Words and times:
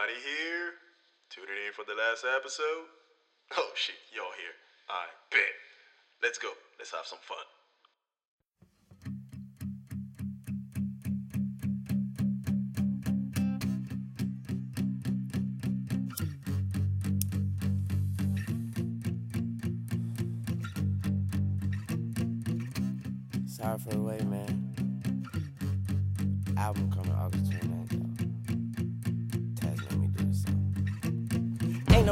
Anybody 0.00 0.24
here? 0.24 0.72
Tuning 1.28 1.66
in 1.66 1.72
for 1.76 1.84
the 1.84 1.92
last 1.92 2.24
episode? 2.24 2.88
Oh 3.58 3.70
shit, 3.74 4.00
y'all 4.16 4.32
here. 4.32 4.56
I 4.88 5.12
bet. 5.30 5.52
Let's 6.22 6.38
go. 6.38 6.48
Let's 6.78 6.92
have 6.92 7.04
some 7.04 7.18
fun. 7.20 7.44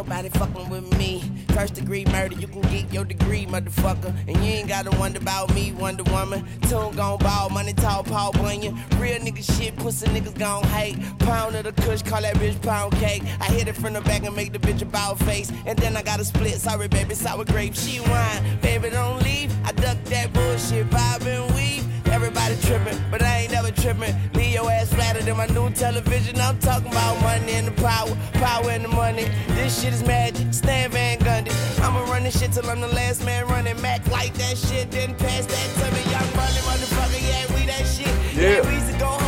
Nobody 0.08 0.28
fucking 0.30 0.70
with 0.70 0.98
me. 0.98 1.22
First 1.48 1.74
degree 1.74 2.04
murder, 2.06 2.34
you 2.34 2.48
can 2.48 2.62
get 2.62 2.92
your 2.92 3.04
degree, 3.04 3.44
motherfucker. 3.44 4.14
And 4.26 4.36
you 4.38 4.52
ain't 4.52 4.68
gotta 4.68 4.90
wonder 4.98 5.18
about 5.18 5.54
me, 5.54 5.72
Wonder 5.72 6.04
Woman. 6.04 6.46
Tune 6.62 6.94
gon' 6.96 7.18
ball, 7.18 7.50
money 7.50 7.74
tall, 7.74 8.02
Paul 8.04 8.32
Bunyan. 8.32 8.74
Real 8.98 9.18
nigga 9.20 9.44
shit, 9.58 9.76
pussy 9.76 10.06
niggas 10.08 10.38
gon' 10.38 10.64
hate. 10.64 10.96
Pound 11.18 11.56
of 11.56 11.64
the 11.64 11.72
kush, 11.82 12.02
call 12.02 12.22
that 12.22 12.36
bitch 12.36 12.60
pound 12.62 12.94
cake. 12.94 13.22
I 13.40 13.46
hit 13.46 13.68
it 13.68 13.74
from 13.74 13.92
the 13.92 14.00
back 14.00 14.24
and 14.24 14.34
make 14.34 14.52
the 14.52 14.58
bitch 14.58 14.80
a 14.80 14.86
bow 14.86 15.14
face. 15.14 15.52
And 15.66 15.78
then 15.78 15.96
I 15.96 16.02
got 16.02 16.20
a 16.20 16.24
split, 16.24 16.54
sorry 16.54 16.88
baby, 16.88 17.14
sour 17.14 17.44
grape. 17.44 17.74
She 17.74 18.00
wine, 18.00 18.58
baby 18.62 18.88
don't 18.90 19.22
leave. 19.22 19.54
I 19.64 19.72
duck 19.72 19.98
that 20.04 20.32
bullshit, 20.32 20.88
vibe 20.88 21.26
and 21.26 21.54
weave. 21.54 21.87
Everybody 22.18 22.56
tripping, 22.62 22.98
but 23.12 23.22
I 23.22 23.42
ain't 23.42 23.52
never 23.52 23.70
tripping. 23.70 24.12
Leave 24.34 24.54
your 24.54 24.68
ass 24.68 24.92
flatter 24.92 25.22
than 25.22 25.36
my 25.36 25.46
new 25.46 25.70
television. 25.70 26.36
I'm 26.40 26.58
talking 26.58 26.90
about 26.90 27.22
money 27.22 27.52
and 27.52 27.68
the 27.68 27.80
power, 27.80 28.10
power 28.32 28.68
and 28.70 28.84
the 28.84 28.88
money. 28.88 29.30
This 29.50 29.80
shit 29.80 29.92
is 29.92 30.02
magic, 30.02 30.52
Stan 30.52 30.90
Van 30.90 31.20
Gundy. 31.20 31.52
I'ma 31.80 32.10
run 32.10 32.24
this 32.24 32.36
shit 32.36 32.50
till 32.50 32.68
I'm 32.68 32.80
the 32.80 32.88
last 32.88 33.24
man 33.24 33.46
running. 33.46 33.80
Mac 33.80 34.04
like 34.08 34.34
that 34.34 34.58
shit, 34.58 34.90
then 34.90 35.14
pass 35.14 35.46
that 35.46 35.68
to 35.78 35.94
me. 35.94 36.02
Young 36.10 36.34
money, 36.34 36.58
motherfucker, 36.66 37.22
yeah, 37.22 37.54
we 37.54 37.66
that 37.66 37.86
shit. 37.86 38.12
Yeah, 38.34 38.68
we 38.68 38.74
used 38.74 38.92
to 38.92 38.98
go 38.98 39.18
Cialis. 39.18 39.27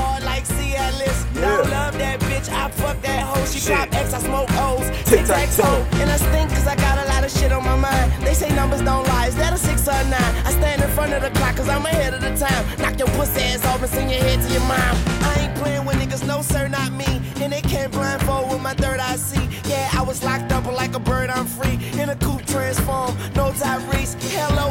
Don't 1.41 1.71
love 1.71 1.97
that 1.97 2.21
bitch, 2.21 2.49
I 2.51 2.69
fuck 2.71 3.01
that 3.03 3.23
hoe. 3.23 3.45
She 3.47 3.61
drop 3.67 3.93
X, 3.95 4.13
I 4.13 4.19
smoke 4.19 4.51
O's. 4.53 4.87
Tic 5.09 5.25
tac 5.25 5.49
toe. 5.57 5.87
And 6.01 6.11
I 6.11 6.17
stink 6.17 6.51
cause 6.51 6.67
I 6.67 6.77
got 6.77 6.99
a 6.99 7.09
lot 7.09 7.25
of 7.25 7.31
shit 7.31 7.51
on 7.51 7.65
my 7.65 7.77
mind. 7.77 8.13
They 8.23 8.35
say 8.35 8.55
numbers 8.55 8.83
don't 8.83 9.07
lie, 9.07 9.29
is 9.29 9.37
that 9.37 9.53
a 9.53 9.57
six 9.57 9.89
or 9.89 9.93
a 9.93 10.05
nine? 10.05 10.35
I 10.45 10.51
stand 10.53 10.83
in 10.83 10.91
front 10.91 11.15
of 11.15 11.23
the 11.23 11.31
clock 11.39 11.57
cause 11.57 11.69
I'm 11.69 11.85
ahead 11.87 12.13
of 12.13 12.21
the 12.21 12.37
time. 12.37 12.63
Knock 12.79 12.99
your 12.99 13.09
pussy 13.17 13.41
ass 13.41 13.65
off 13.65 13.83
and 13.83 13.91
send 13.91 14.11
your 14.11 14.21
head 14.21 14.41
to 14.43 14.53
your 14.53 14.67
mom. 14.69 14.95
I 15.25 15.47
ain't 15.47 15.55
playing 15.57 15.85
with 15.87 15.97
niggas, 15.97 16.27
no 16.27 16.43
sir, 16.43 16.69
not 16.69 16.93
me. 16.93 17.23
And 17.43 17.53
they 17.53 17.63
can't 17.63 17.91
blindfold 17.91 18.51
with 18.51 18.61
my 18.61 18.75
third 18.75 19.01
eye 19.01 19.17
see. 19.17 19.49
Yeah, 19.69 19.89
I 19.95 20.03
was 20.03 20.23
locked 20.23 20.53
up 20.53 20.65
but 20.65 20.75
like 20.75 20.95
a 20.95 21.01
bird, 21.01 21.31
I'm 21.31 21.47
free. 21.47 21.79
In 21.99 22.11
a 22.11 22.17
coupe 22.17 22.45
transform, 22.47 23.17
no 23.35 23.51
Tyrese. 23.53 24.15
Hello, 24.37 24.70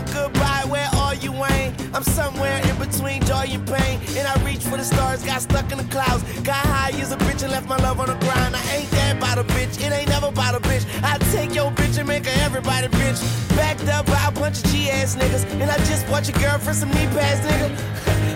I'm 1.94 2.04
somewhere 2.04 2.62
in 2.70 2.76
between 2.78 3.24
joy 3.24 3.46
and 3.50 3.66
pain. 3.66 4.00
And 4.18 4.28
I 4.28 4.36
reach 4.46 4.64
for 4.64 4.78
the 4.78 4.84
stars, 4.84 5.24
got 5.24 5.42
stuck 5.42 5.72
in 5.72 5.78
the 5.78 5.84
clouds. 5.86 6.24
Got 6.42 6.66
high 6.66 6.92
as 7.02 7.12
a 7.12 7.18
bitch 7.18 7.42
and 7.44 7.52
left 7.52 7.68
my 7.68 7.78
love 7.78 8.00
on 8.00 8.08
the 8.08 8.20
ground. 8.26 8.56
I 8.56 8.62
ain't 8.76 8.92
that 8.92 9.18
about 9.18 9.38
a 9.38 9.44
bitch, 9.44 9.80
it 9.84 9.92
ain't 9.92 10.10
never 10.10 10.28
about 10.28 10.56
a 10.56 10.60
bitch. 10.60 10.86
I 11.04 11.18
take 11.32 11.56
your 11.56 11.72
bitch 11.72 11.98
and 11.98 12.08
make 12.08 12.26
her 12.26 12.44
everybody 12.46 12.88
bitch. 12.88 13.20
Backed 13.56 13.88
up 13.88 14.06
by 14.06 14.24
a 14.28 14.32
bunch 14.32 14.64
of 14.64 14.72
G 14.72 14.90
ass 14.90 15.16
niggas. 15.16 15.44
And 15.62 15.70
I 15.70 15.78
just 15.86 16.08
bought 16.08 16.28
your 16.28 16.40
girlfriend 16.40 16.78
some 16.78 16.90
knee 16.90 17.08
pads, 17.18 17.42
nigga. 17.46 17.70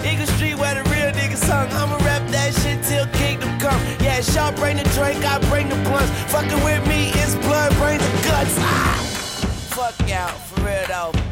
Eagle 0.11 0.27
Street 0.35 0.55
where 0.55 0.75
the 0.75 0.83
real 0.89 1.11
niggas 1.13 1.45
hung. 1.47 1.69
I'ma 1.71 1.97
rap 2.05 2.27
that 2.31 2.53
shit 2.61 2.83
till 2.83 3.05
kingdom 3.17 3.57
come. 3.59 3.79
Yeah, 4.01 4.21
Shaw 4.21 4.51
bring 4.51 4.77
the 4.77 4.83
drink, 4.95 5.23
I 5.23 5.39
bring 5.49 5.69
the 5.69 5.77
blunts. 5.87 6.11
Fucking 6.31 6.63
with 6.63 6.85
me 6.87 7.09
is 7.21 7.35
blood, 7.45 7.71
brains, 7.75 8.03
and 8.03 8.23
guts. 8.23 8.55
Ah! 8.59 8.97
Fuck 9.69 10.09
y'all, 10.09 10.27
for 10.29 10.61
real 10.65 10.85
though. 10.87 11.22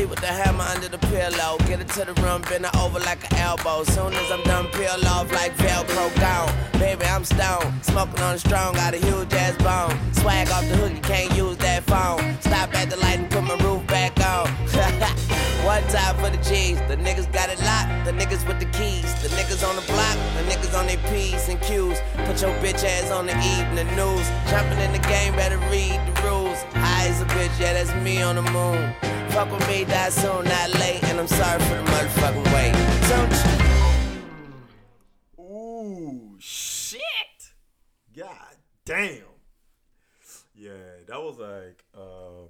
Sleep 0.00 0.08
with 0.08 0.20
the 0.20 0.28
hammer 0.28 0.64
under 0.64 0.88
the 0.88 0.96
pillow. 1.12 1.58
Get 1.68 1.78
it 1.78 1.88
to 1.90 2.06
the 2.06 2.14
room, 2.22 2.40
bend 2.48 2.64
it 2.64 2.74
over 2.74 2.98
like 3.00 3.20
an 3.30 3.36
elbow. 3.36 3.84
Soon 3.84 4.14
as 4.14 4.32
I'm 4.32 4.42
done, 4.44 4.66
peel 4.68 4.96
off 5.06 5.30
like 5.30 5.54
Velcro 5.58 6.08
gone. 6.18 6.50
Baby, 6.80 7.04
I'm 7.04 7.22
stoned. 7.22 7.84
Smoking 7.84 8.18
on 8.22 8.32
the 8.32 8.38
strong, 8.38 8.72
got 8.72 8.94
a 8.94 8.96
huge 8.96 9.30
ass 9.34 9.60
bone. 9.60 9.92
Swag 10.14 10.48
off 10.48 10.66
the 10.70 10.76
hook, 10.78 10.92
you 10.94 11.02
can't 11.02 11.36
use 11.36 11.58
that 11.58 11.84
phone. 11.84 12.16
Stop 12.40 12.72
at 12.76 12.88
the 12.88 12.96
light 12.96 13.18
and 13.18 13.30
put 13.30 13.44
my 13.44 13.56
roof 13.56 13.86
back 13.88 14.18
on. 14.24 14.48
One 15.68 15.82
time 15.92 16.16
for 16.16 16.30
the 16.34 16.42
G's. 16.48 16.78
The 16.88 16.96
niggas 16.96 17.30
got 17.30 17.50
it 17.50 17.60
locked. 17.60 18.06
The 18.06 18.12
niggas 18.12 18.48
with 18.48 18.58
the 18.58 18.70
keys. 18.72 19.12
The 19.20 19.28
niggas 19.36 19.68
on 19.68 19.76
the 19.76 19.84
block. 19.92 20.16
The 20.32 20.48
niggas 20.48 20.72
on 20.80 20.86
their 20.86 21.02
P's 21.12 21.46
and 21.50 21.60
Q's. 21.60 22.00
Put 22.24 22.40
your 22.40 22.56
bitch 22.64 22.82
ass 22.88 23.10
on 23.10 23.26
the 23.26 23.36
evening 23.36 23.94
news. 24.00 24.26
Jumping 24.48 24.80
in 24.80 24.92
the 24.92 25.04
game, 25.12 25.36
better 25.36 25.58
read 25.68 26.00
the 26.08 26.22
rules. 26.24 26.56
High 26.72 27.08
as 27.08 27.20
a 27.20 27.26
bitch, 27.26 27.52
yeah, 27.60 27.74
that's 27.74 27.92
me 28.02 28.22
on 28.22 28.36
the 28.36 28.42
moon. 28.50 28.94
Fuck 29.32 29.52
with 29.52 29.68
me, 29.68 29.84
die 29.84 30.08
soon, 30.10 30.44
not 30.44 30.70
late. 30.80 31.02
And 31.04 31.20
I'm 31.20 31.28
sorry 31.28 31.60
for 31.60 31.76
the 31.76 31.82
motherfucking 31.82 32.54
wait. 32.54 32.74
Don't 33.08 33.32
Ooh, 35.38 36.36
shit. 36.38 37.00
God 38.16 38.56
damn. 38.84 39.22
Yeah, 40.54 41.04
that 41.06 41.20
was 41.20 41.38
like 41.38 41.84
um 41.96 42.48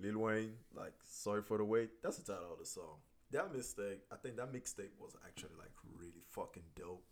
Lil 0.00 0.18
Wayne, 0.18 0.52
like 0.76 0.92
Sorry 1.24 1.40
for 1.40 1.56
the 1.56 1.64
Wait. 1.64 2.02
That's 2.02 2.18
the 2.18 2.32
title 2.32 2.52
of 2.52 2.58
the 2.58 2.66
song. 2.66 2.98
That 3.30 3.54
mistake, 3.54 4.00
I 4.12 4.16
think 4.16 4.36
that 4.36 4.52
mixtape 4.52 4.92
was 5.00 5.16
actually 5.26 5.56
like 5.58 5.72
really 5.98 6.22
fucking 6.32 6.64
dope. 6.76 7.02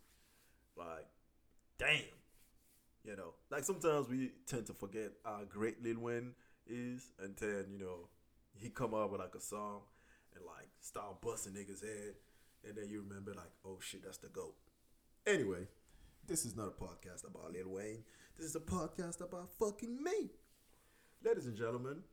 Like, 0.77 1.07
damn. 1.79 2.13
You 3.03 3.15
know, 3.15 3.33
like 3.49 3.63
sometimes 3.63 4.07
we 4.07 4.33
tend 4.45 4.67
to 4.67 4.73
forget 4.73 5.13
how 5.25 5.41
great 5.49 5.83
Lil 5.83 5.99
Wayne 5.99 6.33
is 6.67 7.11
and 7.23 7.35
then 7.37 7.65
you 7.71 7.79
know, 7.79 8.07
he 8.57 8.69
come 8.69 8.93
up 8.93 9.11
with 9.11 9.21
like 9.21 9.35
a 9.35 9.41
song 9.41 9.81
and 10.35 10.45
like 10.45 10.69
start 10.79 11.21
busting 11.21 11.53
niggas 11.53 11.81
head. 11.81 12.15
And 12.65 12.77
then 12.77 12.89
you 12.89 13.01
remember 13.01 13.33
like, 13.33 13.51
oh 13.65 13.77
shit, 13.81 14.03
that's 14.03 14.17
the 14.17 14.27
GOAT. 14.27 14.55
Anyway, 15.27 15.67
this 16.27 16.45
is 16.45 16.55
not 16.55 16.67
a 16.67 16.83
podcast 16.83 17.27
about 17.27 17.51
Lil 17.51 17.69
Wayne. 17.69 18.03
This 18.37 18.47
is 18.47 18.55
a 18.55 18.59
podcast 18.59 19.21
about 19.21 19.49
fucking 19.59 20.01
me. 20.01 20.31
Ladies 21.23 21.45
and 21.45 21.57
gentlemen, 21.57 22.03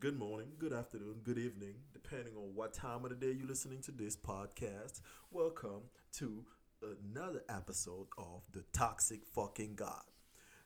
good 0.00 0.18
morning, 0.18 0.48
good 0.58 0.72
afternoon, 0.72 1.20
good 1.24 1.38
evening, 1.38 1.74
depending 1.92 2.34
on 2.36 2.54
what 2.54 2.72
time 2.72 3.04
of 3.04 3.10
the 3.10 3.16
day 3.16 3.32
you're 3.32 3.46
listening 3.46 3.80
to 3.82 3.92
this 3.92 4.16
podcast. 4.16 5.00
Welcome 5.30 5.82
to 6.14 6.44
another 6.82 7.42
episode 7.48 8.06
of 8.16 8.42
The 8.52 8.64
Toxic 8.72 9.26
Fucking 9.34 9.74
God. 9.74 10.02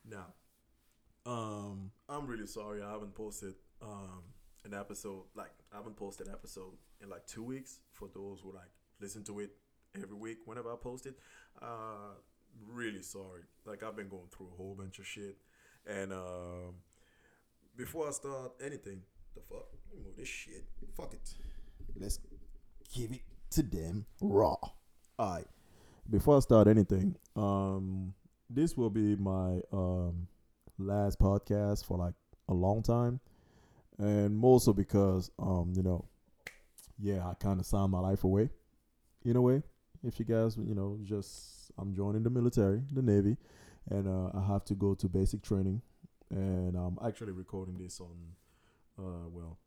Now, 0.08 0.34
um, 1.24 1.90
I'm 2.08 2.26
really 2.26 2.46
sorry 2.46 2.82
I 2.82 2.90
haven't 2.90 3.14
posted 3.14 3.54
um 3.80 4.22
an 4.64 4.74
episode 4.74 5.24
like 5.34 5.50
I 5.72 5.76
haven't 5.76 5.96
posted 5.96 6.28
an 6.28 6.32
episode 6.32 6.72
in 7.02 7.08
like 7.08 7.26
two 7.26 7.42
weeks 7.42 7.80
for 7.92 8.08
those 8.14 8.40
who 8.40 8.52
like 8.52 8.70
listen 9.00 9.24
to 9.24 9.40
it 9.40 9.50
every 9.94 10.16
week 10.16 10.38
whenever 10.44 10.72
I 10.72 10.76
post 10.76 11.06
it. 11.06 11.18
Uh 11.60 12.14
really 12.70 13.02
sorry. 13.02 13.42
Like 13.64 13.82
I've 13.82 13.96
been 13.96 14.08
going 14.08 14.28
through 14.30 14.48
a 14.52 14.56
whole 14.56 14.74
bunch 14.74 14.98
of 14.98 15.06
shit. 15.06 15.36
And 15.86 16.12
um 16.12 16.74
before 17.76 18.08
I 18.08 18.10
start 18.12 18.52
anything, 18.64 19.02
the 19.34 19.40
fuck? 19.40 19.66
Move 19.94 20.16
this 20.16 20.28
shit. 20.28 20.64
Fuck 20.96 21.14
it. 21.14 21.34
Let's 21.98 22.18
give 22.94 23.12
it 23.12 23.22
to 23.50 23.62
them 23.62 24.06
raw. 24.20 24.56
Alright. 25.18 25.46
Before 26.08 26.36
I 26.36 26.40
start 26.40 26.68
anything, 26.68 27.16
um 27.36 28.14
this 28.48 28.76
will 28.76 28.90
be 28.90 29.16
my 29.16 29.60
um 29.72 30.28
last 30.78 31.18
podcast 31.18 31.84
for 31.84 31.98
like 31.98 32.14
a 32.48 32.54
long 32.54 32.82
time. 32.82 33.20
And 34.02 34.36
more 34.36 34.58
so 34.58 34.72
because 34.72 35.30
um, 35.38 35.72
you 35.76 35.82
know, 35.84 36.04
yeah, 36.98 37.24
I 37.24 37.34
kinda 37.34 37.62
signed 37.62 37.92
my 37.92 38.00
life 38.00 38.24
away 38.24 38.50
in 39.24 39.36
a 39.36 39.40
way. 39.40 39.62
If 40.02 40.18
you 40.18 40.24
guys, 40.24 40.56
you 40.56 40.74
know, 40.74 40.98
just 41.04 41.70
I'm 41.78 41.94
joining 41.94 42.24
the 42.24 42.30
military, 42.30 42.82
the 42.92 43.00
Navy, 43.00 43.36
and 43.88 44.08
uh, 44.08 44.36
I 44.36 44.44
have 44.44 44.64
to 44.64 44.74
go 44.74 44.94
to 44.94 45.08
basic 45.08 45.42
training. 45.42 45.82
And 46.30 46.74
I'm 46.74 46.98
actually 47.06 47.30
recording 47.30 47.78
this 47.78 48.00
on, 48.00 48.16
uh, 48.98 49.28
well, 49.28 49.58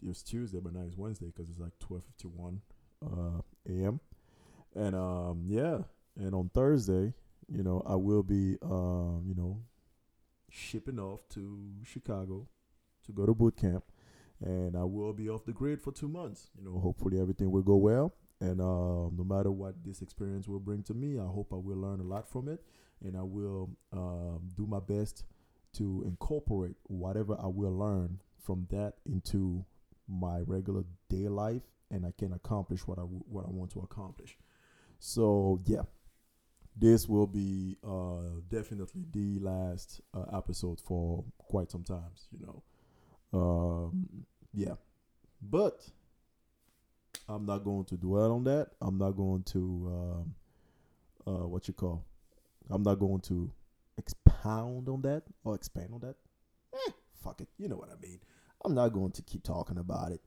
it 0.00 0.06
was 0.06 0.22
Tuesday, 0.22 0.60
but 0.60 0.72
now 0.72 0.84
it's 0.86 0.96
Wednesday 0.96 1.26
because 1.26 1.50
it's 1.50 1.58
like 1.58 1.76
12:51 1.80 2.60
uh, 3.04 3.40
a.m. 3.68 3.98
And 4.76 4.94
um, 4.94 5.46
yeah, 5.48 5.78
and 6.16 6.32
on 6.32 6.48
Thursday, 6.54 7.12
you 7.48 7.64
know, 7.64 7.82
I 7.84 7.96
will 7.96 8.22
be, 8.22 8.56
um, 8.62 9.24
you 9.26 9.34
know, 9.34 9.62
shipping 10.48 11.00
off 11.00 11.28
to 11.30 11.58
Chicago 11.82 12.46
to 13.06 13.12
go 13.12 13.26
to 13.26 13.34
boot 13.34 13.56
camp, 13.56 13.84
and 14.44 14.76
I 14.76 14.84
will 14.84 15.12
be 15.12 15.28
off 15.28 15.44
the 15.44 15.52
grid 15.52 15.80
for 15.80 15.92
two 15.92 16.08
months. 16.08 16.50
You 16.58 16.64
know, 16.64 16.78
hopefully 16.78 17.20
everything 17.20 17.50
will 17.50 17.62
go 17.62 17.76
well, 17.76 18.14
and 18.40 18.60
um, 18.60 19.14
no 19.16 19.24
matter 19.24 19.50
what 19.50 19.84
this 19.84 20.02
experience 20.02 20.46
will 20.48 20.60
bring 20.60 20.82
to 20.84 20.94
me, 20.94 21.18
I 21.18 21.26
hope 21.26 21.52
I 21.52 21.56
will 21.56 21.78
learn 21.78 22.00
a 22.00 22.04
lot 22.04 22.28
from 22.28 22.48
it, 22.48 22.62
and 23.04 23.16
I 23.16 23.22
will 23.22 23.70
um, 23.92 24.48
do 24.56 24.66
my 24.66 24.80
best 24.80 25.24
to 25.74 26.02
incorporate 26.06 26.76
whatever 26.84 27.36
I 27.40 27.46
will 27.46 27.76
learn 27.76 28.20
from 28.42 28.66
that 28.70 28.94
into 29.04 29.64
my 30.08 30.40
regular 30.46 30.84
day 31.08 31.28
life, 31.28 31.62
and 31.90 32.06
I 32.06 32.12
can 32.16 32.32
accomplish 32.32 32.86
what 32.86 32.98
I 32.98 33.02
w- 33.02 33.24
what 33.28 33.44
I 33.44 33.50
want 33.50 33.72
to 33.72 33.80
accomplish. 33.80 34.38
So 34.98 35.60
yeah, 35.66 35.82
this 36.76 37.08
will 37.08 37.26
be 37.26 37.76
uh, 37.84 38.40
definitely 38.48 39.04
the 39.10 39.38
last 39.40 40.00
uh, 40.14 40.36
episode 40.36 40.80
for 40.80 41.24
quite 41.38 41.70
some 41.70 41.84
times. 41.84 42.28
You 42.30 42.46
know, 42.46 42.62
um, 43.36 44.08
yeah, 44.52 44.74
but 45.42 45.86
I'm 47.28 47.44
not 47.44 47.64
going 47.64 47.84
to 47.86 47.96
dwell 47.96 48.32
on 48.32 48.44
that. 48.44 48.70
I'm 48.80 48.98
not 48.98 49.12
going 49.12 49.42
to 49.44 49.58
um, 49.58 50.34
uh, 51.26 51.46
what 51.46 51.68
you 51.68 51.74
call. 51.74 52.04
I'm 52.70 52.82
not 52.82 52.98
going 52.98 53.20
to 53.22 53.50
expound 53.98 54.88
on 54.88 55.02
that 55.02 55.22
or 55.44 55.54
expand 55.54 55.90
on 55.92 56.00
that. 56.00 56.16
Eh, 56.74 56.92
fuck 57.22 57.40
it. 57.40 57.48
You 57.58 57.68
know 57.68 57.76
what 57.76 57.90
I 57.90 58.00
mean. 58.00 58.20
I'm 58.64 58.74
not 58.74 58.92
going 58.92 59.12
to 59.12 59.22
keep 59.22 59.42
talking 59.42 59.78
about 59.78 60.12
it. 60.12 60.20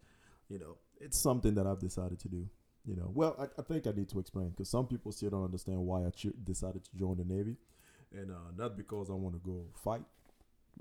You 0.49 0.59
know, 0.59 0.77
it's 0.99 1.19
something 1.19 1.55
that 1.55 1.67
I've 1.67 1.79
decided 1.79 2.19
to 2.19 2.27
do. 2.27 2.47
You 2.85 2.95
know, 2.95 3.11
well, 3.13 3.35
I, 3.39 3.43
I 3.59 3.63
think 3.63 3.87
I 3.87 3.91
need 3.91 4.09
to 4.09 4.19
explain 4.19 4.49
because 4.49 4.69
some 4.69 4.87
people 4.87 5.11
still 5.11 5.29
don't 5.29 5.43
understand 5.43 5.79
why 5.79 6.05
I 6.05 6.11
decided 6.43 6.83
to 6.85 6.97
join 6.97 7.17
the 7.17 7.25
Navy, 7.25 7.57
and 8.13 8.31
uh, 8.31 8.51
not 8.57 8.77
because 8.77 9.09
I 9.09 9.13
want 9.13 9.35
to 9.35 9.41
go 9.45 9.65
fight 9.83 10.01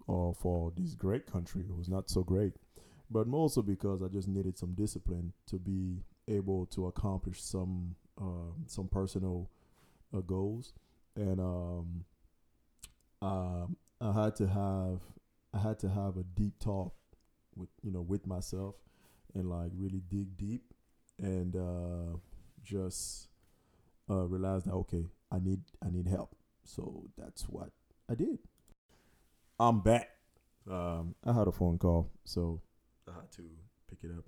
or 0.06 0.34
for 0.34 0.72
this 0.76 0.94
great 0.94 1.26
country 1.26 1.62
It 1.68 1.76
was 1.76 1.88
not 1.88 2.10
so 2.10 2.22
great, 2.22 2.54
but 3.10 3.26
mostly 3.26 3.62
because 3.62 4.02
I 4.02 4.08
just 4.08 4.28
needed 4.28 4.58
some 4.58 4.74
discipline 4.74 5.32
to 5.46 5.56
be 5.58 6.02
able 6.28 6.66
to 6.66 6.86
accomplish 6.86 7.42
some 7.42 7.94
uh, 8.20 8.52
some 8.66 8.88
personal 8.88 9.50
uh, 10.14 10.20
goals, 10.20 10.74
and 11.16 11.40
um, 11.40 12.04
um, 13.22 13.76
I 14.00 14.12
had 14.12 14.36
to 14.36 14.46
have 14.46 15.00
I 15.52 15.58
had 15.58 15.78
to 15.80 15.88
have 15.88 16.16
a 16.16 16.22
deep 16.34 16.58
talk 16.58 16.92
with 17.56 17.68
you 17.82 17.90
know 17.90 18.02
with 18.02 18.26
myself 18.26 18.76
and 19.34 19.48
like 19.50 19.70
really 19.76 20.02
dig 20.08 20.36
deep 20.36 20.62
and 21.18 21.56
uh, 21.56 22.16
just 22.62 23.28
uh, 24.10 24.26
realize 24.26 24.64
that 24.64 24.72
okay 24.74 25.06
I 25.32 25.38
need 25.40 25.60
I 25.84 25.90
need 25.90 26.08
help. 26.08 26.36
So 26.64 27.04
that's 27.18 27.44
what 27.48 27.70
I 28.10 28.14
did 28.14 28.38
I'm 29.58 29.80
back 29.80 30.10
um, 30.70 31.14
I 31.24 31.32
had 31.32 31.48
a 31.48 31.52
phone 31.52 31.78
call 31.78 32.10
so 32.24 32.60
I 33.08 33.12
had 33.12 33.30
to 33.32 33.42
pick 33.88 33.98
it 34.02 34.10
up 34.16 34.24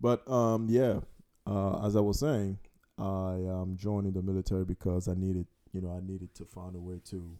but 0.00 0.28
um, 0.30 0.66
yeah 0.68 1.00
uh, 1.46 1.84
as 1.86 1.96
I 1.96 2.00
was 2.00 2.20
saying 2.20 2.58
I 2.98 3.34
am 3.34 3.76
joining 3.76 4.12
the 4.12 4.22
military 4.22 4.64
because 4.64 5.08
I 5.08 5.14
needed 5.14 5.46
you 5.72 5.80
know 5.80 5.90
I 5.90 6.00
needed 6.06 6.34
to 6.36 6.44
find 6.44 6.74
a 6.76 6.80
way 6.80 7.00
to 7.06 7.38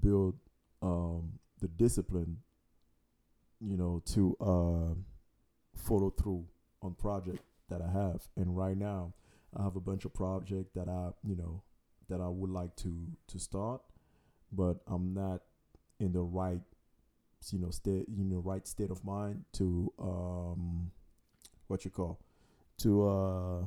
build 0.00 0.34
um, 0.82 1.38
the 1.60 1.68
discipline 1.68 2.38
you 3.60 3.76
know 3.76 4.02
to 4.06 4.36
uh, 4.40 4.94
follow 5.76 6.10
through 6.10 6.44
on 6.82 6.94
project 6.94 7.38
that 7.68 7.80
I 7.82 7.90
have. 7.90 8.22
And 8.36 8.56
right 8.56 8.76
now, 8.76 9.14
I 9.56 9.62
have 9.62 9.76
a 9.76 9.80
bunch 9.80 10.04
of 10.04 10.14
project 10.14 10.74
that 10.74 10.88
I 10.88 11.10
you 11.26 11.36
know 11.36 11.62
that 12.08 12.20
I 12.20 12.28
would 12.28 12.50
like 12.50 12.76
to 12.76 12.92
to 13.28 13.38
start, 13.38 13.82
but 14.52 14.78
I'm 14.86 15.14
not 15.14 15.42
in 16.00 16.12
the 16.12 16.22
right 16.22 16.60
you 17.52 17.58
know 17.58 17.70
state 17.70 18.06
you 18.08 18.24
know 18.24 18.38
right 18.38 18.66
state 18.66 18.90
of 18.90 19.04
mind 19.04 19.44
to 19.52 19.92
um 20.00 20.90
what 21.68 21.84
you 21.84 21.90
call 21.90 22.18
to 22.78 23.08
uh 23.08 23.66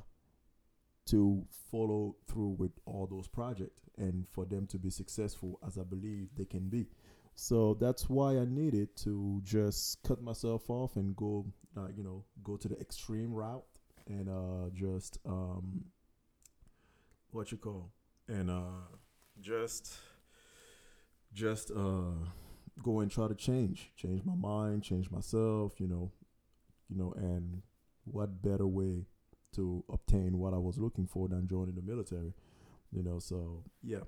to 1.06 1.44
follow 1.72 2.16
through 2.28 2.56
with 2.60 2.72
all 2.86 3.08
those 3.08 3.28
projects 3.28 3.90
and 3.98 4.28
for 4.32 4.46
them 4.46 4.68
to 4.68 4.78
be 4.78 4.92
successful 4.92 5.60
as 5.66 5.78
I 5.78 5.84
believe 5.84 6.30
they 6.38 6.46
can 6.46 6.70
be. 6.70 6.88
So 7.34 7.74
that's 7.74 8.10
why 8.10 8.38
I 8.38 8.46
needed 8.46 8.96
to 8.98 9.42
just 9.44 10.04
cut 10.04 10.22
myself 10.22 10.70
off 10.70 10.98
and 10.98 11.16
go, 11.16 11.46
uh, 11.76 11.88
you 11.96 12.04
know, 12.04 12.26
go 12.44 12.58
to 12.58 12.68
the 12.68 12.80
extreme 12.80 13.34
route 13.34 13.64
and 14.08 14.30
uh, 14.30 14.70
just 14.74 15.18
um, 15.26 15.86
what 17.32 17.52
you 17.52 17.58
call 17.58 17.92
and 18.28 18.52
uh, 18.52 18.86
just 19.42 19.96
just 21.34 21.72
uh, 21.72 22.12
go 22.82 23.00
and 23.00 23.12
try 23.12 23.28
to 23.28 23.36
change, 23.36 23.92
change 23.96 24.24
my 24.26 24.36
mind, 24.36 24.84
change 24.84 25.10
myself, 25.12 25.80
you 25.80 25.88
know, 25.88 26.12
you 26.90 26.98
know, 26.98 27.14
and 27.18 27.62
what 28.06 28.42
better 28.42 28.68
way 28.68 29.06
to 29.56 29.84
obtain 29.90 30.38
what 30.38 30.54
I 30.54 30.58
was 30.58 30.78
looking 30.78 31.08
for 31.08 31.28
than 31.28 31.48
joining 31.48 31.76
the 31.76 31.82
military, 31.82 32.34
you 32.92 33.04
know. 33.04 33.20
So 33.20 33.64
yeah. 33.84 34.04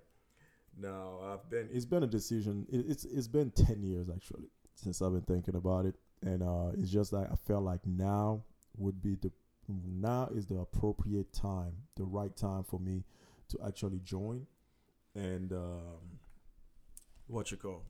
Now 0.78 1.20
I've 1.24 1.50
been. 1.50 1.68
It's 1.72 1.86
been 1.86 2.04
a 2.04 2.08
decision. 2.08 2.66
It, 2.72 2.86
it's 2.88 3.06
it's 3.06 3.28
been 3.28 3.52
ten 3.52 3.84
years 3.84 4.10
actually 4.10 4.50
since 4.76 5.02
I've 5.02 5.12
been 5.12 5.22
thinking 5.22 5.56
about 5.56 5.86
it, 5.86 5.96
and 6.24 6.42
uh, 6.42 6.72
it's 6.78 6.90
just 6.90 7.14
like 7.14 7.28
I 7.32 7.36
felt 7.36 7.64
like 7.64 7.86
now 7.86 8.44
would 8.78 9.02
be 9.02 9.16
the 9.16 9.32
now 9.68 10.30
is 10.34 10.48
the 10.48 10.58
appropriate 10.58 11.32
time, 11.34 11.74
the 11.96 12.04
right 12.04 12.36
time 12.36 12.64
for 12.64 12.80
me 12.80 13.04
to 13.50 13.60
actually 13.66 14.00
join, 14.00 14.46
and 15.16 15.52
um, 15.54 16.20
what 17.28 17.52
you 17.52 17.58
call, 17.58 17.84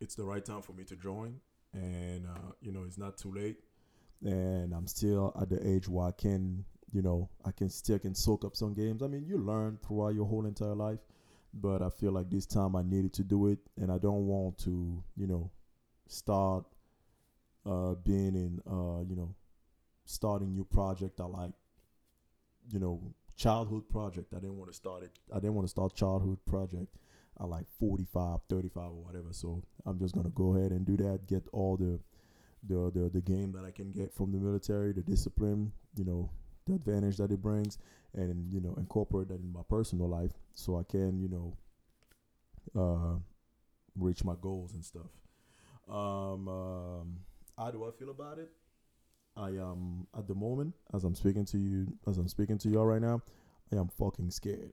it's 0.00 0.14
the 0.14 0.24
right 0.24 0.44
time 0.44 0.62
for 0.62 0.72
me 0.72 0.84
to 0.84 0.96
join, 0.96 1.40
and 1.72 2.26
uh, 2.26 2.52
you 2.60 2.72
know 2.72 2.84
it's 2.84 2.98
not 2.98 3.16
too 3.18 3.32
late, 3.32 3.58
and 4.22 4.72
I'm 4.74 4.86
still 4.86 5.36
at 5.40 5.48
the 5.48 5.66
age 5.66 5.88
where 5.88 6.08
I 6.08 6.12
can, 6.12 6.64
you 6.92 7.02
know, 7.02 7.28
I 7.44 7.52
can 7.52 7.70
still 7.70 7.98
can 7.98 8.14
soak 8.14 8.44
up 8.44 8.56
some 8.56 8.74
games. 8.74 9.02
I 9.02 9.06
mean, 9.06 9.24
you 9.26 9.38
learn 9.38 9.78
throughout 9.86 10.14
your 10.14 10.26
whole 10.26 10.46
entire 10.46 10.74
life 10.74 11.00
but 11.60 11.82
I 11.82 11.90
feel 11.90 12.12
like 12.12 12.30
this 12.30 12.46
time 12.46 12.74
I 12.74 12.82
needed 12.82 13.12
to 13.14 13.22
do 13.22 13.46
it, 13.46 13.58
and 13.80 13.90
I 13.92 13.98
don't 13.98 14.26
want 14.26 14.58
to, 14.58 15.02
you 15.16 15.26
know, 15.26 15.50
start 16.08 16.64
uh, 17.64 17.94
being 17.94 18.34
in, 18.34 18.60
uh, 18.66 19.02
you 19.08 19.16
know, 19.16 19.34
starting 20.04 20.52
new 20.52 20.64
project. 20.64 21.20
I 21.20 21.24
like, 21.24 21.52
you 22.70 22.80
know, 22.80 23.00
childhood 23.36 23.88
project. 23.88 24.32
I 24.34 24.40
didn't 24.40 24.58
want 24.58 24.70
to 24.70 24.76
start 24.76 25.04
it. 25.04 25.12
I 25.32 25.36
didn't 25.36 25.54
want 25.54 25.66
to 25.66 25.70
start 25.70 25.94
childhood 25.94 26.38
project. 26.44 26.96
I 27.38 27.44
like 27.46 27.66
45, 27.78 28.40
35 28.48 28.82
or 28.84 28.90
whatever. 28.90 29.32
So 29.32 29.62
I'm 29.86 29.98
just 29.98 30.14
gonna 30.14 30.30
go 30.30 30.56
ahead 30.56 30.70
and 30.70 30.86
do 30.86 30.96
that. 30.98 31.26
Get 31.26 31.44
all 31.52 31.76
the 31.76 32.00
the 32.66 32.90
the, 32.90 33.10
the 33.10 33.20
game 33.20 33.52
that 33.52 33.64
I 33.64 33.70
can 33.70 33.90
get 33.92 34.12
from 34.12 34.32
the 34.32 34.38
military, 34.38 34.92
the 34.92 35.02
discipline, 35.02 35.72
you 35.96 36.04
know, 36.04 36.30
the 36.66 36.74
advantage 36.74 37.16
that 37.18 37.30
it 37.30 37.42
brings, 37.42 37.78
and 38.14 38.52
you 38.52 38.60
know 38.60 38.74
incorporate 38.76 39.28
that 39.28 39.40
in 39.40 39.52
my 39.52 39.62
personal 39.68 40.08
life 40.08 40.32
so 40.54 40.78
I 40.78 40.82
can 40.84 41.18
you 41.18 41.28
know 41.28 41.56
uh, 42.80 43.18
reach 43.96 44.24
my 44.24 44.34
goals 44.40 44.74
and 44.74 44.84
stuff. 44.84 45.10
Um, 45.88 46.48
um, 46.48 47.18
how 47.58 47.70
do 47.70 47.84
I 47.84 47.90
feel 47.98 48.10
about 48.10 48.38
it? 48.38 48.50
I 49.36 49.48
am 49.48 50.06
at 50.16 50.28
the 50.28 50.34
moment 50.34 50.74
as 50.94 51.04
I'm 51.04 51.14
speaking 51.14 51.44
to 51.46 51.58
you, 51.58 51.86
as 52.06 52.18
I'm 52.18 52.28
speaking 52.28 52.58
to 52.58 52.68
y'all 52.68 52.86
right 52.86 53.02
now. 53.02 53.20
I 53.72 53.76
am 53.76 53.88
fucking 53.88 54.30
scared. 54.30 54.72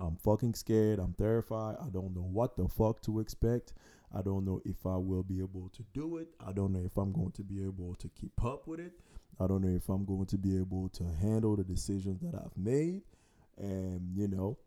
I'm 0.00 0.16
fucking 0.16 0.54
scared. 0.54 0.98
I'm 0.98 1.12
terrified. 1.12 1.76
I 1.80 1.90
don't 1.90 2.14
know 2.14 2.22
what 2.22 2.56
the 2.56 2.68
fuck 2.68 3.02
to 3.02 3.20
expect. 3.20 3.74
I 4.16 4.22
don't 4.22 4.44
know 4.44 4.60
if 4.64 4.86
I 4.86 4.96
will 4.96 5.22
be 5.22 5.38
able 5.38 5.70
to 5.74 5.84
do 5.92 6.16
it. 6.16 6.28
I 6.44 6.52
don't 6.52 6.72
know 6.72 6.82
if 6.84 6.96
I'm 6.96 7.12
going 7.12 7.32
to 7.32 7.42
be 7.42 7.62
able 7.62 7.94
to 7.96 8.08
keep 8.08 8.44
up 8.44 8.66
with 8.66 8.80
it. 8.80 8.92
I 9.38 9.46
don't 9.46 9.62
know 9.62 9.76
if 9.76 9.88
I'm 9.88 10.04
going 10.04 10.26
to 10.26 10.38
be 10.38 10.56
able 10.56 10.88
to 10.90 11.04
handle 11.20 11.54
the 11.54 11.64
decisions 11.64 12.20
that 12.22 12.34
I've 12.34 12.56
made. 12.56 13.02
And, 13.58 14.10
you 14.14 14.26
know, 14.26 14.58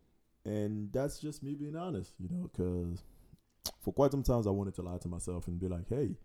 and 0.44 0.92
that's 0.92 1.18
just 1.18 1.42
me 1.42 1.54
being 1.54 1.76
honest, 1.76 2.14
you 2.18 2.28
know, 2.30 2.48
because 2.52 3.02
for 3.82 3.92
quite 3.92 4.12
some 4.12 4.22
times 4.22 4.46
I 4.46 4.50
wanted 4.50 4.74
to 4.76 4.82
lie 4.82 4.98
to 4.98 5.08
myself 5.08 5.48
and 5.48 5.58
be 5.58 5.68
like, 5.68 5.88
hey, 5.88 6.16